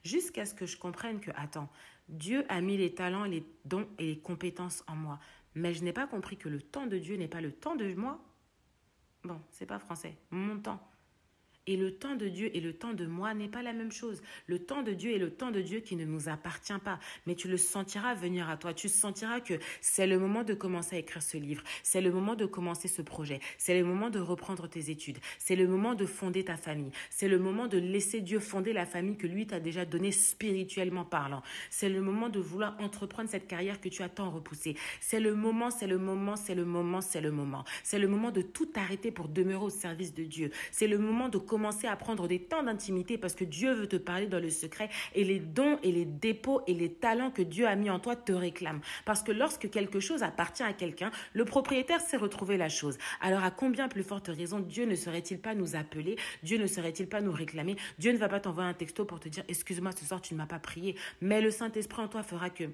Jusqu'à 0.04 0.44
ce 0.44 0.54
que 0.54 0.66
je 0.66 0.76
comprenne 0.76 1.20
que, 1.20 1.30
attends, 1.36 1.70
Dieu 2.08 2.44
a 2.48 2.60
mis 2.60 2.76
les 2.76 2.92
talents, 2.92 3.24
les 3.24 3.44
dons 3.64 3.88
et 3.98 4.06
les 4.06 4.18
compétences 4.18 4.82
en 4.88 4.96
moi. 4.96 5.20
Mais 5.54 5.72
je 5.74 5.84
n'ai 5.84 5.92
pas 5.92 6.08
compris 6.08 6.36
que 6.36 6.48
le 6.48 6.60
temps 6.60 6.86
de 6.86 6.98
Dieu 6.98 7.16
n'est 7.16 7.28
pas 7.28 7.40
le 7.40 7.52
temps 7.52 7.76
de 7.76 7.94
moi. 7.94 8.20
Bon, 9.22 9.40
c'est 9.50 9.66
pas 9.66 9.78
français. 9.78 10.16
Mon 10.30 10.58
temps. 10.58 10.89
Et 11.70 11.76
le 11.76 11.92
temps 11.92 12.16
de 12.16 12.26
Dieu 12.26 12.50
et 12.52 12.58
le 12.58 12.72
temps 12.72 12.94
de 12.94 13.06
moi 13.06 13.32
n'est 13.32 13.46
pas 13.46 13.62
la 13.62 13.72
même 13.72 13.92
chose. 13.92 14.20
Le 14.48 14.58
temps 14.58 14.82
de 14.82 14.92
Dieu 14.92 15.14
est 15.14 15.18
le 15.18 15.30
temps 15.30 15.52
de 15.52 15.60
Dieu 15.60 15.78
qui 15.78 15.94
ne 15.94 16.04
nous 16.04 16.28
appartient 16.28 16.76
pas. 16.84 16.98
Mais 17.28 17.36
tu 17.36 17.46
le 17.46 17.56
sentiras 17.56 18.12
venir 18.14 18.50
à 18.50 18.56
toi. 18.56 18.74
Tu 18.74 18.88
sentiras 18.88 19.38
que 19.38 19.54
c'est 19.80 20.08
le 20.08 20.18
moment 20.18 20.42
de 20.42 20.52
commencer 20.52 20.96
à 20.96 20.98
écrire 20.98 21.22
ce 21.22 21.36
livre. 21.36 21.62
C'est 21.84 22.00
le 22.00 22.10
moment 22.10 22.34
de 22.34 22.44
commencer 22.44 22.88
ce 22.88 23.02
projet. 23.02 23.38
C'est 23.56 23.78
le 23.78 23.84
moment 23.84 24.10
de 24.10 24.18
reprendre 24.18 24.66
tes 24.68 24.90
études. 24.90 25.18
C'est 25.38 25.54
le 25.54 25.68
moment 25.68 25.94
de 25.94 26.06
fonder 26.06 26.44
ta 26.44 26.56
famille. 26.56 26.90
C'est 27.08 27.28
le 27.28 27.38
moment 27.38 27.68
de 27.68 27.78
laisser 27.78 28.20
Dieu 28.20 28.40
fonder 28.40 28.72
la 28.72 28.84
famille 28.84 29.16
que 29.16 29.28
lui 29.28 29.46
t'a 29.46 29.60
déjà 29.60 29.84
donnée 29.84 30.10
spirituellement 30.10 31.04
parlant. 31.04 31.44
C'est 31.70 31.88
le 31.88 32.00
moment 32.00 32.30
de 32.30 32.40
vouloir 32.40 32.74
entreprendre 32.80 33.30
cette 33.30 33.46
carrière 33.46 33.80
que 33.80 33.88
tu 33.88 34.02
as 34.02 34.08
tant 34.08 34.32
repoussée. 34.32 34.74
C'est 35.00 35.20
le 35.20 35.36
moment, 35.36 35.70
c'est 35.70 35.86
le 35.86 35.98
moment, 35.98 36.34
c'est 36.34 36.56
le 36.56 36.64
moment, 36.64 37.00
c'est 37.00 37.20
le 37.20 37.30
moment. 37.30 37.64
C'est 37.84 38.00
le 38.00 38.08
moment 38.08 38.32
de 38.32 38.42
tout 38.42 38.70
arrêter 38.74 39.12
pour 39.12 39.28
demeurer 39.28 39.66
au 39.66 39.70
service 39.70 40.12
de 40.12 40.24
Dieu. 40.24 40.50
C'est 40.72 40.88
le 40.88 40.98
moment 40.98 41.28
de 41.28 41.38
commencer 41.38 41.59
à 41.88 41.96
prendre 41.96 42.26
des 42.26 42.40
temps 42.40 42.62
d'intimité 42.62 43.18
parce 43.18 43.34
que 43.34 43.44
Dieu 43.44 43.72
veut 43.72 43.86
te 43.86 43.96
parler 43.96 44.26
dans 44.26 44.40
le 44.40 44.50
secret 44.50 44.88
et 45.14 45.24
les 45.24 45.38
dons 45.38 45.78
et 45.82 45.92
les 45.92 46.04
dépôts 46.04 46.62
et 46.66 46.74
les 46.74 46.92
talents 46.92 47.30
que 47.30 47.42
Dieu 47.42 47.66
a 47.66 47.76
mis 47.76 47.90
en 47.90 47.98
toi 47.98 48.16
te 48.16 48.32
réclament. 48.32 48.80
Parce 49.04 49.22
que 49.22 49.32
lorsque 49.32 49.70
quelque 49.70 50.00
chose 50.00 50.22
appartient 50.22 50.62
à 50.62 50.72
quelqu'un, 50.72 51.10
le 51.32 51.44
propriétaire 51.44 52.00
sait 52.00 52.16
retrouver 52.16 52.56
la 52.56 52.68
chose. 52.68 52.98
Alors 53.20 53.44
à 53.44 53.50
combien 53.50 53.88
plus 53.88 54.02
forte 54.02 54.28
raison 54.28 54.60
Dieu 54.60 54.86
ne 54.86 54.94
serait-il 54.94 55.38
pas 55.38 55.54
nous 55.54 55.76
appeler 55.76 56.16
Dieu 56.42 56.58
ne 56.58 56.66
serait-il 56.66 57.08
pas 57.08 57.20
nous 57.20 57.32
réclamer 57.32 57.76
Dieu 57.98 58.12
ne 58.12 58.18
va 58.18 58.28
pas 58.28 58.40
t'envoyer 58.40 58.68
un 58.68 58.74
texto 58.74 59.04
pour 59.04 59.20
te 59.20 59.28
dire 59.28 59.44
excuse-moi 59.48 59.92
ce 59.92 60.04
soir 60.04 60.20
tu 60.20 60.34
ne 60.34 60.38
m'as 60.38 60.46
pas 60.46 60.58
prié. 60.58 60.96
Mais 61.20 61.40
le 61.40 61.50
Saint-Esprit 61.50 62.02
en 62.02 62.08
toi 62.08 62.22
fera 62.22 62.50
que 62.50 62.64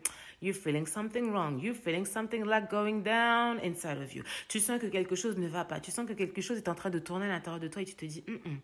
you're 0.43 0.55
feeling 0.55 0.87
something 0.87 1.31
wrong, 1.31 1.61
you're 1.63 1.77
feeling 1.77 2.05
something 2.05 2.45
like 2.45 2.71
going 2.71 3.03
down 3.03 3.59
inside 3.65 3.99
of 3.99 4.15
you. 4.15 4.23
Tu 4.49 4.61
sens 4.61 4.81
que 4.81 4.87
quelque 4.87 5.17
chose 5.17 5.37
ne 5.37 5.49
va 5.49 5.65
pas, 5.65 5.81
tu 5.81 5.91
sens 5.91 6.07
que 6.07 6.13
quelque 6.13 6.41
chose 6.41 6.59
est 6.59 6.69
en 6.69 6.75
train 6.75 6.91
de 6.91 6.99
tourner 6.99 7.27
à 7.27 7.29
l'intérieur 7.29 7.61
de 7.61 7.69
toi 7.69 7.83
et 7.83 7.85
tu 7.85 7.95
te 7.95 8.05
dis 8.05 8.25
mm, 8.27 8.33
mm, 8.33 8.59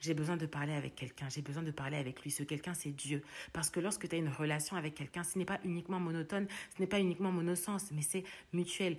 j'ai 0.00 0.14
besoin 0.14 0.36
de 0.36 0.46
parler 0.46 0.72
avec 0.72 0.94
quelqu'un, 0.94 1.28
j'ai 1.28 1.42
besoin 1.42 1.62
de 1.62 1.70
parler 1.70 1.96
avec 1.96 2.22
lui. 2.22 2.30
Ce 2.30 2.42
quelqu'un, 2.42 2.74
c'est 2.74 2.90
Dieu. 2.90 3.22
Parce 3.52 3.70
que 3.70 3.80
lorsque 3.80 4.08
tu 4.08 4.14
as 4.14 4.18
une 4.18 4.28
relation 4.28 4.76
avec 4.76 4.94
quelqu'un, 4.94 5.22
ce 5.24 5.38
n'est 5.38 5.44
pas 5.44 5.60
uniquement 5.64 6.00
monotone, 6.00 6.46
ce 6.74 6.82
n'est 6.82 6.88
pas 6.88 7.00
uniquement 7.00 7.32
monosens, 7.32 7.90
mais 7.92 8.02
c'est 8.02 8.24
mutuel. 8.52 8.96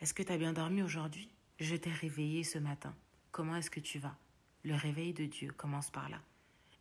Est-ce 0.00 0.14
que 0.14 0.22
tu 0.22 0.32
as 0.32 0.38
bien 0.38 0.52
dormi 0.52 0.82
aujourd'hui? 0.82 1.28
Je 1.60 1.76
t'ai 1.76 1.90
réveillé 1.90 2.44
ce 2.44 2.58
matin. 2.58 2.94
Comment 3.30 3.56
est-ce 3.56 3.70
que 3.70 3.80
tu 3.80 3.98
vas? 3.98 4.16
Le 4.64 4.74
réveil 4.74 5.12
de 5.12 5.24
Dieu 5.24 5.52
commence 5.52 5.90
par 5.90 6.08
là. 6.08 6.20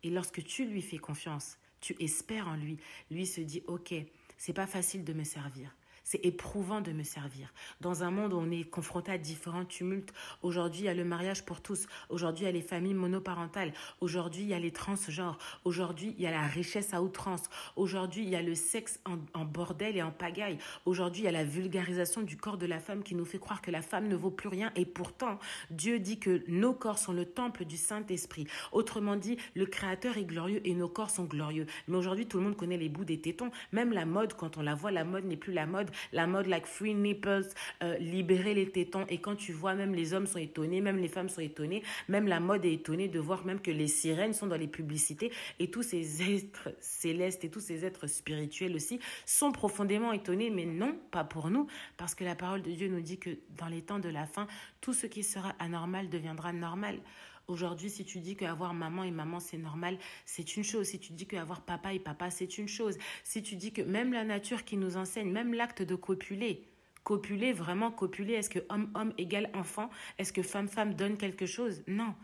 Et 0.03 0.09
lorsque 0.09 0.43
tu 0.43 0.65
lui 0.65 0.81
fais 0.81 0.97
confiance, 0.97 1.57
tu 1.79 1.95
espères 1.99 2.47
en 2.47 2.55
lui, 2.55 2.77
lui 3.11 3.25
se 3.25 3.41
dit 3.41 3.63
OK, 3.67 3.93
c'est 4.37 4.53
pas 4.53 4.67
facile 4.67 5.03
de 5.03 5.13
me 5.13 5.23
servir. 5.23 5.75
C'est 6.03 6.25
éprouvant 6.25 6.81
de 6.81 6.91
me 6.91 7.03
servir. 7.03 7.53
Dans 7.79 8.03
un 8.03 8.11
monde 8.11 8.33
où 8.33 8.37
on 8.37 8.51
est 8.51 8.63
confronté 8.63 9.11
à 9.11 9.17
différents 9.17 9.65
tumultes, 9.65 10.13
aujourd'hui 10.41 10.81
il 10.81 10.85
y 10.85 10.89
a 10.89 10.93
le 10.93 11.05
mariage 11.05 11.45
pour 11.45 11.61
tous, 11.61 11.87
aujourd'hui 12.09 12.43
il 12.43 12.47
y 12.47 12.49
a 12.49 12.51
les 12.51 12.61
familles 12.61 12.93
monoparentales, 12.93 13.73
aujourd'hui 14.01 14.43
il 14.43 14.49
y 14.49 14.53
a 14.53 14.59
les 14.59 14.71
transgenres, 14.71 15.37
aujourd'hui 15.63 16.13
il 16.17 16.23
y 16.23 16.27
a 16.27 16.31
la 16.31 16.45
richesse 16.45 16.93
à 16.93 17.01
outrance, 17.01 17.43
aujourd'hui 17.75 18.23
il 18.23 18.29
y 18.29 18.35
a 18.35 18.41
le 18.41 18.53
sexe 18.53 18.99
en, 19.05 19.45
bordel 19.45 19.95
et 19.95 20.01
en 20.01 20.11
pagaille, 20.11 20.57
aujourd'hui 20.85 21.21
il 21.21 21.25
y 21.25 21.29
a 21.29 21.31
la 21.31 21.45
vulgarisation 21.45 22.21
du 22.21 22.35
corps 22.35 22.57
de 22.57 22.65
la 22.65 22.79
femme 22.79 23.03
qui 23.03 23.15
nous 23.15 23.25
fait 23.25 23.39
croire 23.39 23.61
que 23.61 23.71
la 23.71 23.81
femme 23.81 24.07
ne 24.07 24.15
vaut 24.15 24.31
plus 24.31 24.49
rien. 24.49 24.71
Et 24.75 24.85
pourtant 24.85 25.39
Dieu 25.71 25.99
dit 25.99 26.19
que 26.19 26.43
nos 26.47 26.73
corps 26.73 26.99
sont 26.99 27.13
le 27.13 27.25
temple 27.25 27.65
du 27.65 27.77
Saint-Esprit. 27.77 28.45
Autrement 28.71 29.15
dit, 29.15 29.37
le 29.55 29.65
Créateur 29.65 30.17
est 30.17 30.25
glorieux 30.25 30.61
et 30.65 30.73
nos 30.73 30.89
corps 30.89 31.09
sont 31.09 31.25
glorieux. 31.25 31.65
Mais 31.87 31.97
aujourd'hui 31.97 32.25
tout 32.25 32.37
le 32.37 32.43
monde 32.43 32.57
connaît 32.57 32.77
les 32.77 32.89
bouts 32.89 33.05
des 33.05 33.21
tétons, 33.21 33.51
même 33.71 33.93
la 33.93 34.05
mode 34.05 34.33
quand 34.33 34.57
on 34.57 34.61
la 34.61 34.75
voit, 34.75 34.91
la 34.91 35.03
mode 35.03 35.25
n'est 35.25 35.37
plus 35.37 35.53
la 35.53 35.65
mode, 35.65 35.89
la 36.11 36.27
mode 36.27 36.47
like 36.47 36.65
free 36.65 36.93
nipples, 36.93 37.47
euh, 37.81 37.97
libérer 37.97 38.53
les 38.53 38.69
tétons. 38.69 39.05
Et 39.09 39.19
quand 39.19 39.35
tu 39.35 39.53
vois, 39.53 39.73
même 39.73 39.93
les 39.93 40.13
hommes 40.13 40.27
sont 40.27 40.39
étonnés, 40.39 40.81
même 40.81 40.97
les 40.97 41.07
femmes 41.07 41.29
sont 41.29 41.41
étonnées, 41.41 41.83
même 42.07 42.27
la 42.27 42.39
mode 42.39 42.65
est 42.65 42.73
étonnée 42.73 43.07
de 43.07 43.19
voir 43.19 43.45
même 43.45 43.59
que 43.59 43.71
les 43.71 43.87
sirènes 43.87 44.33
sont 44.33 44.47
dans 44.47 44.57
les 44.57 44.67
publicités 44.67 45.31
et 45.59 45.69
tous 45.69 45.83
ces 45.83 46.21
êtres 46.35 46.69
célestes 46.79 47.43
et 47.43 47.49
tous 47.49 47.59
ces 47.59 47.85
êtres 47.85 48.07
spirituels 48.07 48.75
aussi 48.75 48.99
sont 49.25 49.51
profondément 49.51 50.11
étonnés, 50.11 50.49
mais 50.49 50.65
non, 50.65 50.97
pas 51.11 51.23
pour 51.23 51.49
nous, 51.49 51.67
parce 51.97 52.15
que 52.15 52.23
la 52.23 52.35
parole 52.35 52.61
de 52.61 52.71
Dieu 52.71 52.87
nous 52.87 53.01
dit 53.01 53.17
que 53.17 53.31
dans 53.57 53.67
les 53.67 53.81
temps 53.81 53.99
de 53.99 54.09
la 54.09 54.25
fin, 54.25 54.47
tout 54.81 54.93
ce 54.93 55.07
qui 55.07 55.23
sera 55.23 55.53
anormal 55.59 56.09
deviendra 56.09 56.53
normal. 56.53 56.99
Aujourd'hui, 57.47 57.89
si 57.89 58.05
tu 58.05 58.19
dis 58.19 58.35
qu'avoir 58.35 58.73
maman 58.73 59.03
et 59.03 59.11
maman, 59.11 59.39
c'est 59.39 59.57
normal, 59.57 59.97
c'est 60.25 60.55
une 60.55 60.63
chose. 60.63 60.87
Si 60.87 60.99
tu 60.99 61.13
dis 61.13 61.27
qu'avoir 61.27 61.61
papa 61.61 61.93
et 61.93 61.99
papa, 61.99 62.29
c'est 62.29 62.57
une 62.57 62.69
chose. 62.69 62.97
Si 63.23 63.43
tu 63.43 63.55
dis 63.55 63.73
que 63.73 63.81
même 63.81 64.13
la 64.13 64.23
nature 64.23 64.63
qui 64.63 64.77
nous 64.77 64.95
enseigne, 64.95 65.29
même 65.29 65.53
l'acte 65.53 65.81
de 65.81 65.95
copuler, 65.95 66.65
copuler, 67.03 67.51
vraiment 67.51 67.91
copuler, 67.91 68.33
est-ce 68.33 68.49
que 68.49 68.59
homme-homme 68.69 69.13
égale 69.17 69.49
enfant? 69.53 69.89
Est-ce 70.17 70.31
que 70.31 70.41
femme-femme 70.41 70.93
donne 70.93 71.17
quelque 71.17 71.45
chose? 71.45 71.83
Non. 71.87 72.15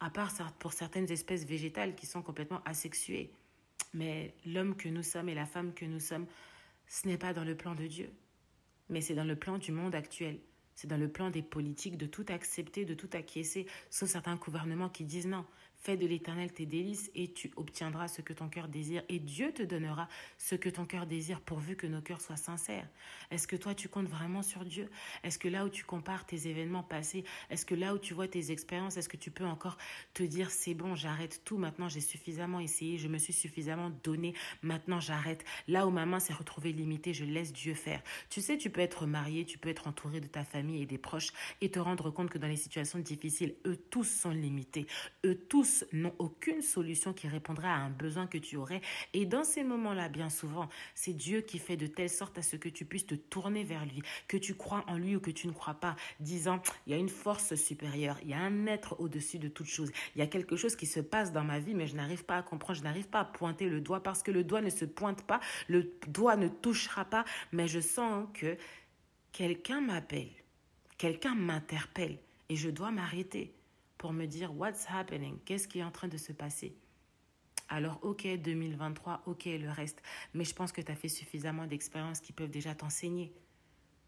À 0.00 0.10
part 0.10 0.32
pour 0.58 0.72
certaines 0.72 1.10
espèces 1.10 1.44
végétales 1.44 1.94
qui 1.94 2.06
sont 2.06 2.22
complètement 2.22 2.62
asexuées. 2.64 3.30
Mais 3.92 4.34
l'homme 4.46 4.74
que 4.74 4.88
nous 4.88 5.02
sommes 5.02 5.28
et 5.28 5.34
la 5.34 5.46
femme 5.46 5.74
que 5.74 5.84
nous 5.84 6.00
sommes, 6.00 6.26
ce 6.86 7.08
n'est 7.08 7.18
pas 7.18 7.32
dans 7.32 7.44
le 7.44 7.56
plan 7.56 7.74
de 7.74 7.86
Dieu, 7.86 8.10
mais 8.88 9.00
c'est 9.00 9.14
dans 9.14 9.24
le 9.24 9.36
plan 9.36 9.58
du 9.58 9.72
monde 9.72 9.94
actuel. 9.94 10.38
C'est 10.76 10.86
dans 10.86 10.98
le 10.98 11.08
plan 11.08 11.30
des 11.30 11.42
politiques 11.42 11.96
de 11.96 12.06
tout 12.06 12.26
accepter, 12.28 12.84
de 12.84 12.94
tout 12.94 13.08
acquiescer, 13.14 13.66
sauf 13.90 14.10
certains 14.10 14.36
gouvernements 14.36 14.90
qui 14.90 15.04
disent 15.04 15.26
non. 15.26 15.46
Fais 15.86 15.96
de 15.96 16.04
l'éternel 16.08 16.52
tes 16.52 16.66
délices 16.66 17.12
et 17.14 17.32
tu 17.32 17.52
obtiendras 17.54 18.08
ce 18.08 18.20
que 18.20 18.32
ton 18.32 18.48
cœur 18.48 18.66
désire 18.66 19.04
et 19.08 19.20
Dieu 19.20 19.52
te 19.52 19.62
donnera 19.62 20.08
ce 20.36 20.56
que 20.56 20.68
ton 20.68 20.84
cœur 20.84 21.06
désire 21.06 21.40
pourvu 21.40 21.76
que 21.76 21.86
nos 21.86 22.00
cœurs 22.00 22.20
soient 22.20 22.34
sincères. 22.34 22.88
Est-ce 23.30 23.46
que 23.46 23.54
toi 23.54 23.72
tu 23.72 23.88
comptes 23.88 24.08
vraiment 24.08 24.42
sur 24.42 24.64
Dieu? 24.64 24.90
Est-ce 25.22 25.38
que 25.38 25.46
là 25.46 25.64
où 25.64 25.68
tu 25.68 25.84
compares 25.84 26.26
tes 26.26 26.48
événements 26.48 26.82
passés, 26.82 27.22
est-ce 27.50 27.64
que 27.64 27.76
là 27.76 27.94
où 27.94 27.98
tu 27.98 28.14
vois 28.14 28.26
tes 28.26 28.50
expériences, 28.50 28.96
est-ce 28.96 29.08
que 29.08 29.16
tu 29.16 29.30
peux 29.30 29.44
encore 29.44 29.78
te 30.12 30.24
dire 30.24 30.50
c'est 30.50 30.74
bon, 30.74 30.96
j'arrête 30.96 31.42
tout, 31.44 31.56
maintenant 31.56 31.88
j'ai 31.88 32.00
suffisamment 32.00 32.58
essayé, 32.58 32.98
je 32.98 33.06
me 33.06 33.18
suis 33.18 33.32
suffisamment 33.32 33.90
donné, 34.02 34.34
maintenant 34.62 34.98
j'arrête. 34.98 35.44
Là 35.68 35.86
où 35.86 35.90
ma 35.90 36.04
main 36.04 36.18
s'est 36.18 36.34
retrouvée 36.34 36.72
limitée, 36.72 37.14
je 37.14 37.24
laisse 37.24 37.52
Dieu 37.52 37.74
faire. 37.74 38.02
Tu 38.28 38.40
sais, 38.40 38.58
tu 38.58 38.70
peux 38.70 38.80
être 38.80 39.06
marié, 39.06 39.44
tu 39.44 39.56
peux 39.56 39.68
être 39.68 39.86
entouré 39.86 40.20
de 40.20 40.26
ta 40.26 40.42
famille 40.42 40.82
et 40.82 40.86
des 40.86 40.98
proches 40.98 41.32
et 41.60 41.70
te 41.70 41.78
rendre 41.78 42.10
compte 42.10 42.30
que 42.30 42.38
dans 42.38 42.48
les 42.48 42.56
situations 42.56 42.98
difficiles, 42.98 43.54
eux 43.68 43.76
tous 43.76 44.02
sont 44.02 44.30
limités. 44.30 44.88
Eux 45.24 45.36
tous 45.48 45.75
n'ont 45.92 46.14
aucune 46.18 46.62
solution 46.62 47.12
qui 47.12 47.28
répondra 47.28 47.68
à 47.68 47.78
un 47.78 47.90
besoin 47.90 48.26
que 48.26 48.38
tu 48.38 48.56
aurais. 48.56 48.80
Et 49.12 49.26
dans 49.26 49.44
ces 49.44 49.64
moments-là, 49.64 50.08
bien 50.08 50.30
souvent, 50.30 50.68
c'est 50.94 51.12
Dieu 51.12 51.40
qui 51.40 51.58
fait 51.58 51.76
de 51.76 51.86
telle 51.86 52.10
sorte 52.10 52.38
à 52.38 52.42
ce 52.42 52.56
que 52.56 52.68
tu 52.68 52.84
puisses 52.84 53.06
te 53.06 53.14
tourner 53.14 53.64
vers 53.64 53.84
lui, 53.84 54.02
que 54.28 54.36
tu 54.36 54.54
crois 54.54 54.84
en 54.86 54.96
lui 54.96 55.16
ou 55.16 55.20
que 55.20 55.30
tu 55.30 55.46
ne 55.46 55.52
crois 55.52 55.74
pas, 55.74 55.96
disant, 56.20 56.60
il 56.86 56.92
y 56.92 56.94
a 56.94 56.98
une 56.98 57.08
force 57.08 57.54
supérieure, 57.54 58.18
il 58.22 58.30
y 58.30 58.34
a 58.34 58.38
un 58.38 58.66
être 58.66 59.00
au-dessus 59.00 59.38
de 59.38 59.48
toute 59.48 59.66
chose, 59.66 59.90
il 60.14 60.18
y 60.18 60.22
a 60.22 60.26
quelque 60.26 60.56
chose 60.56 60.76
qui 60.76 60.86
se 60.86 61.00
passe 61.00 61.32
dans 61.32 61.44
ma 61.44 61.58
vie, 61.58 61.74
mais 61.74 61.86
je 61.86 61.96
n'arrive 61.96 62.24
pas 62.24 62.36
à 62.36 62.42
comprendre, 62.42 62.78
je 62.78 62.84
n'arrive 62.84 63.08
pas 63.08 63.20
à 63.20 63.24
pointer 63.24 63.68
le 63.68 63.80
doigt 63.80 64.02
parce 64.02 64.22
que 64.22 64.30
le 64.30 64.44
doigt 64.44 64.60
ne 64.60 64.70
se 64.70 64.84
pointe 64.84 65.22
pas, 65.22 65.40
le 65.68 65.92
doigt 66.08 66.36
ne 66.36 66.48
touchera 66.48 67.04
pas, 67.04 67.24
mais 67.52 67.68
je 67.68 67.80
sens 67.80 68.26
que 68.34 68.56
quelqu'un 69.32 69.80
m'appelle, 69.80 70.30
quelqu'un 70.98 71.34
m'interpelle 71.34 72.18
et 72.48 72.56
je 72.56 72.70
dois 72.70 72.90
m'arrêter 72.90 73.52
pour 73.98 74.12
me 74.12 74.26
dire 74.26 74.54
what's 74.56 74.86
happening, 74.88 75.38
qu'est-ce 75.44 75.68
qui 75.68 75.78
est 75.78 75.84
en 75.84 75.90
train 75.90 76.08
de 76.08 76.16
se 76.16 76.32
passer? 76.32 76.76
Alors 77.68 77.98
ok 78.02 78.26
2023, 78.38 79.22
ok 79.26 79.44
le 79.46 79.70
reste, 79.70 80.02
mais 80.34 80.44
je 80.44 80.54
pense 80.54 80.72
que 80.72 80.80
tu 80.80 80.92
as 80.92 80.94
fait 80.94 81.08
suffisamment 81.08 81.66
d'expériences 81.66 82.20
qui 82.20 82.32
peuvent 82.32 82.50
déjà 82.50 82.74
t'enseigner. 82.74 83.32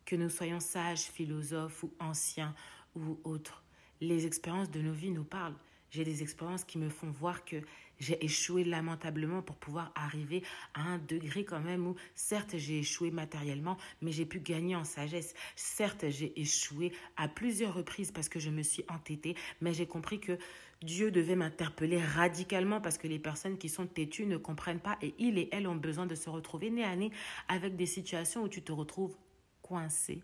Que 0.04 0.16
nous 0.16 0.30
soyons 0.30 0.60
sages, 0.60 1.02
philosophes 1.02 1.82
ou 1.82 1.92
anciens 1.98 2.54
ou 2.94 3.18
autres, 3.24 3.64
les 4.00 4.26
expériences 4.26 4.70
de 4.70 4.80
nos 4.80 4.92
vies 4.92 5.10
nous 5.10 5.24
parlent. 5.24 5.56
J'ai 5.90 6.04
des 6.04 6.22
expériences 6.22 6.64
qui 6.64 6.78
me 6.78 6.88
font 6.88 7.10
voir 7.10 7.44
que 7.44 7.56
j'ai 7.98 8.24
échoué 8.24 8.64
lamentablement 8.64 9.42
pour 9.42 9.56
pouvoir 9.56 9.92
arriver 9.94 10.42
à 10.74 10.82
un 10.82 10.98
degré 10.98 11.44
quand 11.44 11.60
même 11.60 11.86
où 11.86 11.96
certes 12.14 12.56
j'ai 12.56 12.78
échoué 12.78 13.10
matériellement, 13.10 13.76
mais 14.02 14.12
j'ai 14.12 14.26
pu 14.26 14.40
gagner 14.40 14.76
en 14.76 14.84
sagesse. 14.84 15.34
Certes 15.56 16.04
j'ai 16.08 16.38
échoué 16.40 16.92
à 17.16 17.28
plusieurs 17.28 17.74
reprises 17.74 18.12
parce 18.12 18.28
que 18.28 18.38
je 18.38 18.50
me 18.50 18.62
suis 18.62 18.84
entêtée, 18.88 19.34
mais 19.60 19.72
j'ai 19.72 19.86
compris 19.86 20.20
que 20.20 20.38
Dieu 20.82 21.10
devait 21.10 21.34
m'interpeller 21.34 22.00
radicalement 22.00 22.80
parce 22.80 22.98
que 22.98 23.08
les 23.08 23.18
personnes 23.18 23.58
qui 23.58 23.68
sont 23.68 23.86
têtues 23.86 24.26
ne 24.26 24.36
comprennent 24.36 24.80
pas 24.80 24.96
et 25.02 25.14
ils 25.18 25.38
et 25.38 25.48
elles 25.50 25.66
ont 25.66 25.74
besoin 25.74 26.06
de 26.06 26.14
se 26.14 26.30
retrouver 26.30 26.70
nez 26.70 26.84
à 26.84 26.94
nez 26.94 27.10
avec 27.48 27.74
des 27.74 27.86
situations 27.86 28.42
où 28.42 28.48
tu 28.48 28.62
te 28.62 28.70
retrouves 28.70 29.16
coincé, 29.60 30.22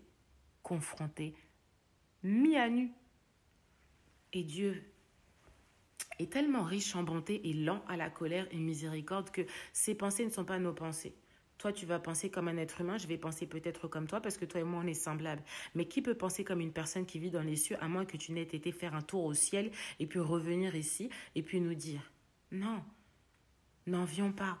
confronté, 0.63 1.35
mis 2.23 2.55
à 2.55 2.69
nu. 2.69 2.91
Et 4.31 4.43
Dieu 4.43 4.81
est 6.19 6.31
tellement 6.31 6.63
riche 6.63 6.95
en 6.95 7.03
bonté 7.03 7.49
et 7.49 7.53
lent 7.53 7.83
à 7.87 7.97
la 7.97 8.09
colère 8.09 8.47
et 8.51 8.57
miséricorde 8.57 9.31
que 9.31 9.41
ses 9.73 9.95
pensées 9.95 10.25
ne 10.25 10.29
sont 10.31 10.45
pas 10.45 10.59
nos 10.59 10.73
pensées. 10.73 11.15
Toi, 11.57 11.71
tu 11.71 11.85
vas 11.85 11.99
penser 11.99 12.29
comme 12.29 12.49
un 12.49 12.57
être 12.57 12.81
humain, 12.81 12.97
je 12.97 13.07
vais 13.07 13.17
penser 13.17 13.47
peut-être 13.47 13.87
comme 13.87 14.07
toi 14.07 14.19
parce 14.19 14.37
que 14.37 14.45
toi 14.45 14.59
et 14.59 14.63
moi, 14.63 14.81
on 14.83 14.87
est 14.87 14.93
semblables. 14.93 15.43
Mais 15.73 15.87
qui 15.87 16.01
peut 16.01 16.15
penser 16.15 16.43
comme 16.43 16.59
une 16.59 16.73
personne 16.73 17.05
qui 17.05 17.17
vit 17.17 17.31
dans 17.31 17.41
les 17.41 17.55
cieux 17.55 17.77
à 17.79 17.87
moins 17.87 18.05
que 18.05 18.17
tu 18.17 18.33
n'aies 18.33 18.41
été 18.41 18.71
faire 18.71 18.93
un 18.93 19.01
tour 19.01 19.23
au 19.23 19.33
ciel 19.33 19.71
et 19.99 20.05
puis 20.05 20.19
revenir 20.19 20.75
ici 20.75 21.09
et 21.33 21.41
puis 21.41 21.61
nous 21.61 21.73
dire 21.73 22.11
non, 22.51 22.83
n'envions 23.87 24.31
pas, 24.31 24.59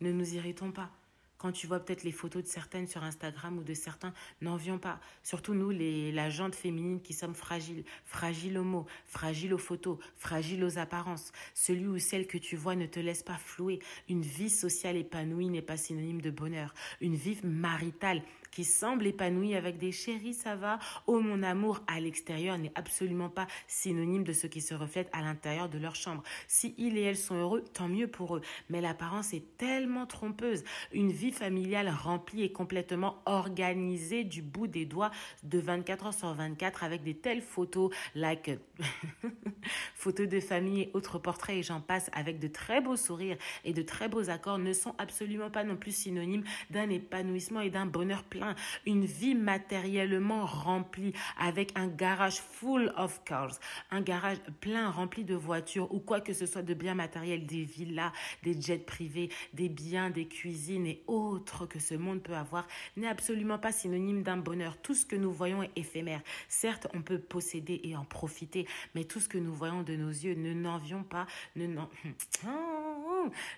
ne 0.00 0.12
nous 0.12 0.34
irritons 0.34 0.70
pas. 0.70 0.90
Quand 1.38 1.52
tu 1.52 1.66
vois 1.66 1.80
peut-être 1.80 2.04
les 2.04 2.12
photos 2.12 2.42
de 2.42 2.48
certaines 2.48 2.86
sur 2.86 3.02
Instagram 3.02 3.58
ou 3.58 3.64
de 3.64 3.74
certains, 3.74 4.14
n'envions 4.40 4.78
pas. 4.78 5.00
Surtout 5.22 5.54
nous, 5.54 5.70
les, 5.70 6.12
la 6.12 6.30
jante 6.30 6.54
féminine 6.54 7.00
qui 7.00 7.12
sommes 7.12 7.34
fragiles. 7.34 7.84
Fragiles 8.04 8.56
aux 8.58 8.64
mots, 8.64 8.86
fragiles 9.06 9.52
aux 9.52 9.58
photos, 9.58 9.98
fragiles 10.16 10.64
aux 10.64 10.78
apparences. 10.78 11.32
Celui 11.54 11.86
ou 11.86 11.98
celle 11.98 12.26
que 12.26 12.38
tu 12.38 12.56
vois 12.56 12.76
ne 12.76 12.86
te 12.86 13.00
laisse 13.00 13.22
pas 13.22 13.36
flouer. 13.36 13.80
Une 14.08 14.22
vie 14.22 14.50
sociale 14.50 14.96
épanouie 14.96 15.48
n'est 15.48 15.62
pas 15.62 15.76
synonyme 15.76 16.22
de 16.22 16.30
bonheur. 16.30 16.72
Une 17.00 17.16
vie 17.16 17.38
maritale 17.42 18.22
qui 18.54 18.62
semble 18.62 19.04
épanouie 19.08 19.56
avec 19.56 19.78
des 19.78 19.90
chéris, 19.90 20.32
ça 20.32 20.54
va. 20.54 20.78
Oh 21.08 21.18
mon 21.18 21.42
amour 21.42 21.80
à 21.88 21.98
l'extérieur 21.98 22.56
n'est 22.56 22.70
absolument 22.76 23.28
pas 23.28 23.48
synonyme 23.66 24.22
de 24.22 24.32
ce 24.32 24.46
qui 24.46 24.60
se 24.60 24.74
reflète 24.74 25.08
à 25.12 25.22
l'intérieur 25.22 25.68
de 25.68 25.76
leur 25.76 25.96
chambre. 25.96 26.22
Si 26.46 26.72
ils 26.78 26.96
et 26.96 27.02
elles 27.02 27.16
sont 27.16 27.34
heureux, 27.34 27.64
tant 27.72 27.88
mieux 27.88 28.06
pour 28.06 28.36
eux. 28.36 28.42
Mais 28.70 28.80
l'apparence 28.80 29.34
est 29.34 29.56
tellement 29.58 30.06
trompeuse. 30.06 30.62
Une 30.92 31.10
vie 31.10 31.32
familiale 31.32 31.88
remplie 31.88 32.44
et 32.44 32.52
complètement 32.52 33.20
organisée 33.26 34.22
du 34.22 34.40
bout 34.40 34.68
des 34.68 34.86
doigts 34.86 35.10
de 35.42 35.58
24 35.58 36.06
heures 36.06 36.14
sur 36.14 36.32
24 36.32 36.84
avec 36.84 37.02
des 37.02 37.14
telles 37.14 37.42
photos, 37.42 37.92
like 38.14 38.52
photos 39.94 40.28
de 40.28 40.38
famille 40.38 40.82
et 40.82 40.90
autres 40.94 41.18
portraits 41.18 41.56
et 41.56 41.62
j'en 41.64 41.80
passe 41.80 42.08
avec 42.12 42.38
de 42.38 42.46
très 42.46 42.80
beaux 42.80 42.96
sourires 42.96 43.38
et 43.64 43.72
de 43.72 43.82
très 43.82 44.08
beaux 44.08 44.30
accords 44.30 44.58
ne 44.58 44.72
sont 44.72 44.94
absolument 44.98 45.50
pas 45.50 45.64
non 45.64 45.76
plus 45.76 45.96
synonymes 45.96 46.44
d'un 46.70 46.88
épanouissement 46.88 47.60
et 47.60 47.70
d'un 47.70 47.86
bonheur 47.86 48.22
plein 48.22 48.43
une 48.86 49.04
vie 49.04 49.34
matériellement 49.34 50.46
remplie 50.46 51.12
avec 51.38 51.72
un 51.76 51.88
garage 51.88 52.40
full 52.40 52.92
of 52.96 53.22
cars, 53.24 53.58
un 53.90 54.00
garage 54.00 54.38
plein 54.60 54.90
rempli 54.90 55.24
de 55.24 55.34
voitures 55.34 55.92
ou 55.94 56.00
quoi 56.00 56.20
que 56.20 56.32
ce 56.32 56.46
soit 56.46 56.62
de 56.62 56.74
biens 56.74 56.94
matériels, 56.94 57.46
des 57.46 57.64
villas, 57.64 58.12
des 58.42 58.60
jets 58.60 58.78
privés, 58.78 59.30
des 59.52 59.68
biens, 59.68 60.10
des 60.10 60.26
cuisines 60.26 60.86
et 60.86 61.02
autres 61.06 61.66
que 61.66 61.78
ce 61.78 61.94
monde 61.94 62.22
peut 62.22 62.34
avoir 62.34 62.66
n'est 62.96 63.08
absolument 63.08 63.58
pas 63.58 63.72
synonyme 63.72 64.22
d'un 64.22 64.36
bonheur. 64.36 64.76
Tout 64.82 64.94
ce 64.94 65.06
que 65.06 65.16
nous 65.16 65.32
voyons 65.32 65.62
est 65.62 65.70
éphémère. 65.76 66.20
Certes, 66.48 66.86
on 66.94 67.02
peut 67.02 67.18
posséder 67.18 67.80
et 67.84 67.96
en 67.96 68.04
profiter, 68.04 68.66
mais 68.94 69.04
tout 69.04 69.20
ce 69.20 69.28
que 69.28 69.38
nous 69.38 69.54
voyons 69.54 69.82
de 69.82 69.96
nos 69.96 70.10
yeux, 70.10 70.34
ne 70.34 70.52
n'envions 70.52 71.02
pas, 71.02 71.26
ne 71.56 71.66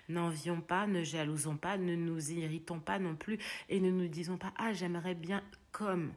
n'envions 0.09 0.61
pas, 0.61 0.87
ne 0.87 1.03
jalousons 1.03 1.57
pas, 1.57 1.77
ne 1.77 1.95
nous 1.95 2.31
irritons 2.31 2.79
pas 2.79 2.99
non 2.99 3.15
plus 3.15 3.39
et 3.69 3.79
ne 3.79 3.91
nous 3.91 4.07
disons 4.07 4.37
pas 4.37 4.53
ah 4.57 4.73
j'aimerais 4.73 5.15
bien 5.15 5.43
comme. 5.71 6.13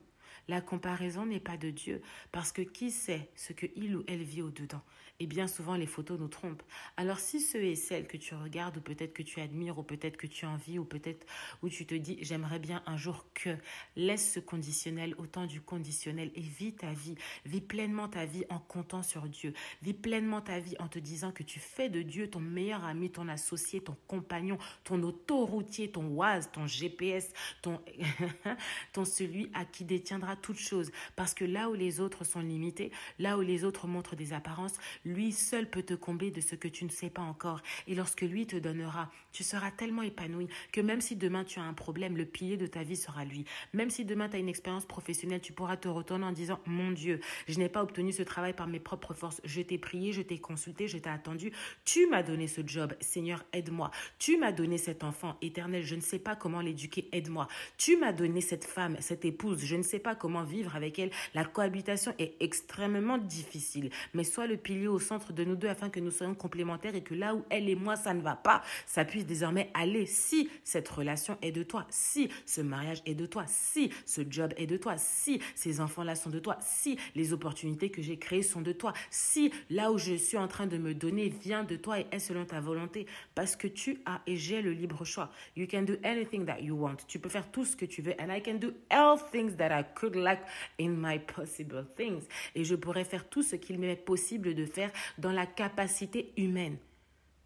La 0.49 0.61
comparaison 0.61 1.27
n'est 1.27 1.39
pas 1.39 1.57
de 1.57 1.71
Dieu, 1.71 2.03
parce 2.33 2.51
que 2.51 2.63
qui 2.63 2.91
sait 2.91 3.31
ce 3.37 3.53
que 3.53 3.67
il 3.77 3.97
ou 3.97 4.05
elle 4.09 4.23
vit 4.23 4.43
au-dedans? 4.43 4.83
Et 5.21 5.27
bien 5.27 5.47
souvent 5.47 5.77
les 5.77 5.87
photos 5.87 6.19
nous 6.19 6.29
trompent. 6.29 6.63
Alors 6.97 7.21
si 7.21 7.41
ce 7.41 7.59
est 7.59 7.77
celle 7.77 8.07
que 8.07 8.17
tu 8.17 8.35
regardes 8.35 8.79
ou 8.79 8.81
peut-être 8.81 9.13
que 9.13 9.23
tu 9.23 9.41
admires 9.41 9.79
ou 9.79 9.83
peut-être 9.83 10.17
que 10.17 10.27
tu 10.27 10.47
envies 10.47 10.79
ou 10.79 10.85
peut-être 10.85 11.27
où 11.63 11.69
tu 11.69 11.87
te 11.87 11.95
dis 11.95 12.19
j'aimerais 12.23 12.59
bien 12.59 12.83
un 12.87 12.97
jour 12.97 13.27
que 13.35 13.51
laisse 13.97 14.33
ce 14.33 14.41
conditionnel 14.41 15.15
autant 15.19 15.47
du 15.47 15.61
conditionnel 15.61 16.33
et 16.35 16.41
vis 16.41 16.73
ta 16.73 16.93
vie, 16.93 17.15
vis 17.45 17.61
pleinement 17.61 18.09
ta 18.09 18.25
vie 18.25 18.45
en 18.49 18.59
comptant 18.59 19.03
sur 19.03 19.29
Dieu, 19.29 19.53
vis 19.83 19.95
pleinement 19.95 20.41
ta 20.41 20.59
vie 20.59 20.75
en 20.79 20.89
te 20.89 20.99
disant 20.99 21.33
que 21.33 21.43
tu 21.43 21.61
fais 21.61 21.89
de 21.89 22.03
Dieu 22.03 22.31
ton 22.31 22.41
meilleur 22.41 22.85
ami, 22.85 23.11
ton 23.11 23.29
associé, 23.29 23.81
ton 23.81 23.97
compagnon, 24.07 24.59
ton 24.85 25.03
autoroutier, 25.03 25.91
ton 25.91 26.07
Waze, 26.09 26.51
ton 26.51 26.67
GPS, 26.67 27.33
ton 27.63 27.81
ton 28.93 29.05
celui 29.05 29.51
à 29.55 29.65
qui 29.65 29.85
détiendra 29.85 30.37
toute 30.37 30.59
chose. 30.59 30.91
Parce 31.17 31.35
que 31.35 31.45
là 31.45 31.69
où 31.69 31.75
les 31.75 32.01
autres 32.01 32.25
sont 32.25 32.41
limités, 32.41 32.91
là 33.19 33.37
où 33.37 33.43
les 33.43 33.65
autres 33.65 33.87
montrent 33.87 34.17
des 34.17 34.33
apparences, 34.33 34.75
lui 35.11 35.33
seul 35.33 35.69
peut 35.69 35.83
te 35.83 35.95
combler 35.95 36.31
de 36.31 36.41
ce 36.41 36.55
que 36.55 36.69
tu 36.69 36.85
ne 36.85 36.91
sais 36.91 37.11
pas 37.11 37.23
encore. 37.23 37.61
Et 37.87 37.95
lorsque 37.95 38.23
lui 38.23 38.47
te 38.47 38.57
donnera, 38.57 39.11
tu 39.33 39.43
seras 39.43 39.71
tellement 39.71 40.03
épanoui 40.03 40.49
que 40.73 40.81
même 40.81 41.01
si 41.01 41.17
demain 41.17 41.45
tu 41.45 41.59
as 41.59 41.63
un 41.63 41.75
problème, 41.75 42.17
le 42.17 42.25
pilier 42.25 42.57
de 42.57 42.67
ta 42.67 42.83
vie 42.83 42.97
sera 42.97 43.25
lui. 43.25 43.45
Même 43.73 43.91
si 43.91 44.05
demain 44.05 44.29
tu 44.29 44.37
as 44.37 44.39
une 44.39 44.49
expérience 44.49 44.87
professionnelle, 44.87 45.41
tu 45.41 45.53
pourras 45.53 45.77
te 45.77 45.89
retourner 45.89 46.25
en 46.25 46.33
disant, 46.33 46.61
mon 46.67 46.91
Dieu, 46.93 47.21
je 47.49 47.59
n'ai 47.59 47.69
pas 47.69 47.83
obtenu 47.83 48.13
ce 48.13 48.23
travail 48.23 48.53
par 48.53 48.67
mes 48.67 48.81
propres 48.81 49.15
forces. 49.15 49.41
Je 49.45 49.61
t'ai 49.63 49.79
prié, 49.79 50.13
je 50.13 50.23
t'ai 50.23 50.39
consulté, 50.39 50.89
je 50.89 50.99
t'ai 50.99 51.11
attendu. 51.11 51.53
Tu 51.85 52.07
m'as 52.07 52.23
donné 52.23 52.47
ce 52.49 52.61
job. 52.65 52.95
Seigneur, 53.01 53.45
aide-moi. 53.53 53.91
Tu 54.19 54.37
m'as 54.37 54.53
donné 54.53 54.79
cet 54.79 55.05
enfant 55.05 55.37
éternel. 55.43 55.83
Je 55.83 55.95
ne 55.95 56.01
sais 56.01 56.19
pas 56.19 56.37
comment 56.37 56.61
l'éduquer. 56.61 57.09
Aide-moi. 57.13 57.49
Tu 57.77 57.97
m'as 57.97 58.13
donné 58.13 58.41
cette 58.41 58.65
femme, 58.65 58.97
cette 59.01 59.25
épouse. 59.25 59.65
Je 59.65 59.77
ne 59.77 59.83
sais 59.83 59.99
pas 59.99 60.15
comment 60.15 60.45
vivre 60.45 60.77
avec 60.77 60.99
elle. 60.99 61.11
La 61.35 61.45
cohabitation 61.45 62.15
est 62.19 62.35
extrêmement 62.41 63.19
difficile. 63.19 63.91
Mais 64.15 64.25
sois 64.25 64.47
le 64.47 64.57
pilier 64.57 64.89
au 64.89 64.99
centre 65.01 65.33
de 65.33 65.45
nous 65.45 65.57
deux 65.57 65.69
afin 65.69 65.91
que 65.91 66.01
nous 66.01 66.11
soyons 66.11 66.35
complémentaires 66.35 66.95
et 66.95 67.03
que 67.03 67.15
là 67.15 67.35
où 67.35 67.45
elle 67.51 67.69
et 67.69 67.75
moi, 67.75 67.97
ça 67.97 68.15
ne 68.15 68.21
va 68.21 68.37
pas, 68.37 68.63
ça 68.87 69.05
puisse 69.05 69.27
désormais 69.27 69.71
aller. 69.75 70.07
Si 70.07 70.49
cette 70.65 70.89
relation 70.89 71.37
est 71.43 71.53
de 71.53 71.63
toi, 71.63 71.87
si 71.91 72.29
ce 72.47 72.61
mariage 72.61 73.03
est 73.07 73.15
de 73.15 73.27
toi, 73.27 73.45
si 73.47 73.91
ce 74.07 74.23
job 74.29 74.53
est 74.57 74.67
de 74.67 74.77
toi, 74.77 74.95
si 74.97 75.41
ces 75.55 75.81
enfants-là 75.81 76.15
sont 76.15 76.31
de 76.31 76.39
toi, 76.39 76.59
si 76.61 76.99
les 77.15 77.33
opportunités 77.33 77.91
que 77.91 78.03
j'ai 78.03 78.19
créées 78.19 78.43
sont 78.43 78.61
de 78.61 78.73
toi, 78.73 78.93
si 79.11 79.53
là 79.69 79.93
où 79.93 79.99
je 79.99 80.15
suis 80.15 80.37
en 80.37 80.49
train 80.49 80.67
de 80.67 80.79
me 80.79 80.95
donner 80.95 81.29
vient 81.29 81.65
de 81.65 81.77
toi 81.77 82.01
et 82.01 82.07
est 82.13 82.19
selon 82.19 82.45
ta 82.45 82.61
volonté, 82.61 83.07
parce 83.35 83.57
que 83.57 83.67
tu 83.67 84.01
as 84.07 84.21
et 84.27 84.37
j'ai 84.37 84.63
le 84.63 84.73
libre 84.73 85.05
choix. 85.05 85.31
You 85.57 85.67
can 85.71 85.83
do 85.83 85.95
anything 86.05 86.45
that 86.47 86.61
you 86.61 86.77
want. 86.77 86.99
Tu 87.07 87.19
peux 87.19 87.29
faire 87.29 87.51
tout 87.51 87.65
ce 87.65 87.77
que 87.77 87.85
tu 87.85 88.03
veux. 88.03 88.15
And 88.21 88.31
I 88.31 88.43
can 88.43 88.55
do 88.55 88.73
all 88.91 89.19
things 89.31 89.57
that 89.57 89.79
I 89.79 89.85
could 89.95 90.17
like 90.17 90.41
in 90.81 90.91
my 90.91 91.19
possible 91.19 91.87
things. 91.97 92.23
Et 92.55 92.65
je 92.65 92.75
pourrais 92.75 93.05
faire 93.05 93.29
tout 93.29 93.43
ce 93.43 93.57
qu'il 93.57 93.79
m'est 93.79 93.97
possible 93.97 94.55
de 94.55 94.65
faire 94.65 94.80
dans 95.19 95.33
la 95.33 95.47
capacité 95.47 96.33
humaine. 96.37 96.79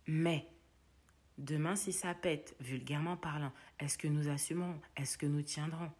Mais 0.07 0.47
demain, 1.39 1.77
si 1.77 1.93
ça 1.93 2.15
pète, 2.15 2.55
vulgairement 2.61 3.17
parlant, 3.17 3.53
est-ce 3.81 3.99
que 3.99 4.09
nous 4.09 4.29
assumons? 4.29 4.81
Est-ce 4.97 5.19
que 5.19 5.27
nous 5.27 5.43
tiendrons? 5.43 5.91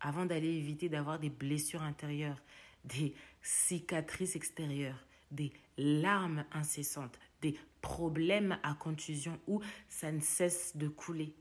Avant 0.00 0.26
d'aller 0.26 0.48
éviter 0.48 0.88
d'avoir 0.88 1.18
des 1.18 1.30
blessures 1.30 1.82
intérieures, 1.82 2.40
des 2.84 3.14
cicatrices 3.40 4.36
extérieures, 4.36 5.06
des 5.30 5.52
larmes 5.78 6.44
incessantes, 6.52 7.18
des 7.40 7.58
problèmes 7.80 8.58
à 8.62 8.74
contusion 8.74 9.38
où 9.46 9.60
ça 9.88 10.12
ne 10.12 10.20
cesse 10.20 10.76
de 10.76 10.88
couler. 10.88 11.34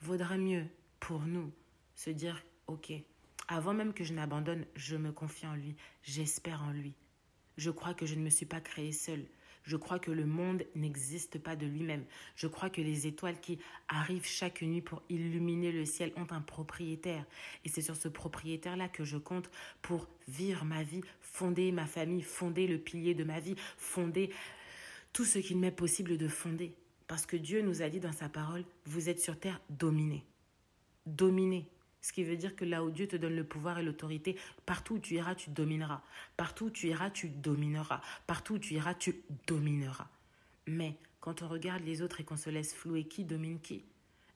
Vaudrait 0.00 0.38
mieux 0.38 0.66
pour 1.00 1.20
nous 1.20 1.52
se 1.94 2.10
dire, 2.10 2.42
ok, 2.66 2.92
avant 3.48 3.74
même 3.74 3.92
que 3.92 4.04
je 4.04 4.14
n'abandonne, 4.14 4.64
je 4.74 4.96
me 4.96 5.12
confie 5.12 5.46
en 5.46 5.54
lui, 5.54 5.76
j'espère 6.02 6.62
en 6.62 6.70
lui. 6.70 6.94
Je 7.56 7.70
crois 7.70 7.94
que 7.94 8.06
je 8.06 8.14
ne 8.14 8.22
me 8.22 8.30
suis 8.30 8.46
pas 8.46 8.60
créée 8.60 8.92
seule. 8.92 9.24
Je 9.64 9.76
crois 9.76 9.98
que 9.98 10.10
le 10.10 10.26
monde 10.26 10.64
n'existe 10.74 11.38
pas 11.38 11.54
de 11.54 11.66
lui-même. 11.66 12.04
Je 12.34 12.46
crois 12.46 12.70
que 12.70 12.80
les 12.80 13.06
étoiles 13.06 13.40
qui 13.40 13.58
arrivent 13.88 14.26
chaque 14.26 14.62
nuit 14.62 14.80
pour 14.80 15.02
illuminer 15.08 15.70
le 15.70 15.84
ciel 15.84 16.12
ont 16.16 16.26
un 16.30 16.40
propriétaire. 16.40 17.24
Et 17.64 17.68
c'est 17.68 17.82
sur 17.82 17.96
ce 17.96 18.08
propriétaire-là 18.08 18.88
que 18.88 19.04
je 19.04 19.18
compte 19.18 19.50
pour 19.80 20.08
vivre 20.26 20.64
ma 20.64 20.82
vie, 20.82 21.02
fonder 21.20 21.70
ma 21.70 21.86
famille, 21.86 22.22
fonder 22.22 22.66
le 22.66 22.78
pilier 22.78 23.14
de 23.14 23.24
ma 23.24 23.38
vie, 23.38 23.54
fonder 23.76 24.30
tout 25.12 25.24
ce 25.24 25.38
qu'il 25.38 25.58
m'est 25.58 25.70
possible 25.70 26.16
de 26.18 26.28
fonder. 26.28 26.74
Parce 27.06 27.26
que 27.26 27.36
Dieu 27.36 27.62
nous 27.62 27.82
a 27.82 27.88
dit 27.88 28.00
dans 28.00 28.12
sa 28.12 28.28
parole, 28.28 28.64
vous 28.86 29.08
êtes 29.08 29.20
sur 29.20 29.38
terre 29.38 29.60
dominés. 29.70 30.24
Dominés. 31.06 31.68
Ce 32.02 32.12
qui 32.12 32.24
veut 32.24 32.36
dire 32.36 32.56
que 32.56 32.64
là 32.64 32.84
où 32.84 32.90
Dieu 32.90 33.06
te 33.06 33.16
donne 33.16 33.36
le 33.36 33.44
pouvoir 33.44 33.78
et 33.78 33.82
l'autorité, 33.82 34.36
partout 34.66 34.94
où 34.94 34.98
tu 34.98 35.14
iras, 35.14 35.36
tu 35.36 35.50
domineras. 35.50 36.02
Partout 36.36 36.66
où 36.66 36.70
tu 36.70 36.88
iras, 36.88 37.10
tu 37.10 37.28
domineras. 37.28 38.00
Partout 38.26 38.54
où 38.54 38.58
tu 38.58 38.74
iras, 38.74 38.94
tu 38.94 39.22
domineras. 39.46 40.08
Mais 40.66 40.98
quand 41.20 41.42
on 41.42 41.48
regarde 41.48 41.84
les 41.84 42.02
autres 42.02 42.20
et 42.20 42.24
qu'on 42.24 42.36
se 42.36 42.50
laisse 42.50 42.74
flouer, 42.74 43.04
qui 43.04 43.24
domine 43.24 43.60
qui? 43.60 43.84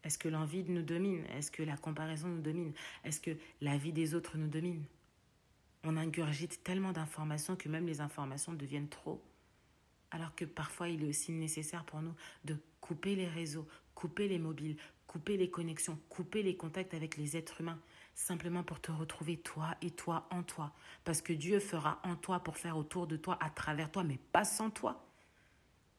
Est-ce 0.05 0.18
que 0.18 0.29
l'envie 0.29 0.62
nous 0.62 0.83
domine? 0.83 1.24
Est-ce 1.37 1.50
que 1.50 1.64
la 1.64 1.76
comparaison 1.76 2.29
nous 2.29 2.40
domine? 2.40 2.72
Est-ce 3.02 3.20
que 3.20 3.33
la 3.61 3.76
vie 3.76 3.92
des 3.92 4.14
autres 4.14 4.38
nous 4.38 4.46
domine? 4.46 4.85
On 5.83 5.96
ingurgite 5.96 6.62
tellement 6.62 6.92
d'informations 6.92 7.57
que 7.57 7.68
même 7.68 7.87
les 7.87 8.00
informations 8.00 8.52
deviennent 8.52 8.88
trop. 8.88 9.20
Alors 10.12 10.37
que 10.37 10.44
parfois, 10.44 10.88
il 10.88 11.02
est 11.02 11.09
aussi 11.09 11.33
nécessaire 11.33 11.85
pour 11.85 12.00
nous 12.00 12.14
de 12.44 12.57
couper 12.81 13.16
les 13.16 13.26
réseaux, 13.26 13.66
couper 13.96 14.29
les 14.29 14.38
mobiles, 14.38 14.76
couper 15.16 15.38
les 15.38 15.48
connexions, 15.48 15.98
couper 16.11 16.42
les 16.42 16.59
contacts 16.59 16.92
avec 16.92 17.16
les 17.16 17.38
êtres 17.38 17.62
humains, 17.62 17.79
simplement 18.14 18.62
pour 18.62 18.83
te 18.83 18.92
retrouver 18.92 19.38
toi 19.38 19.74
et 19.81 19.90
toi 19.90 20.29
en 20.31 20.42
toi. 20.42 20.74
Parce 21.05 21.22
que 21.22 21.33
Dieu 21.33 21.59
fera 21.59 22.02
en 22.05 22.16
toi 22.16 22.40
pour 22.40 22.59
faire 22.59 22.76
autour 22.76 23.07
de 23.07 23.16
toi, 23.16 23.38
à 23.40 23.48
travers 23.48 23.90
toi, 23.90 24.05
mais 24.05 24.18
pas 24.33 24.44
sans 24.44 24.68
toi. 24.68 25.07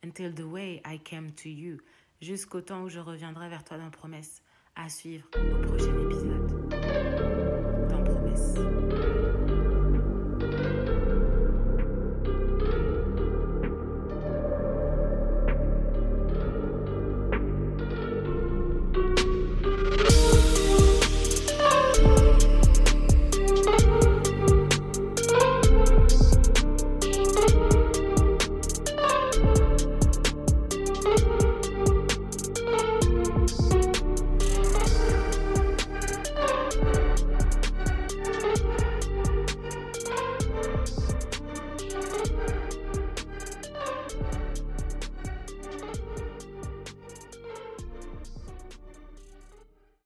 Until 0.06 0.36
the 0.36 0.42
way 0.42 0.84
I 0.86 1.00
came 1.00 1.32
to 1.32 1.50
you, 1.50 1.78
jusqu'au 2.22 2.62
temps 2.62 2.84
où 2.84 2.90
je 2.90 3.00
reviendrai 3.00 3.50
vers 3.50 3.64
toi 3.64 3.80
dans 3.80 3.90
promesse. 3.90 4.44
À 4.76 4.88
suivre 4.88 5.28
au 5.34 5.62
prochain 5.66 6.00
épisode. 6.00 6.37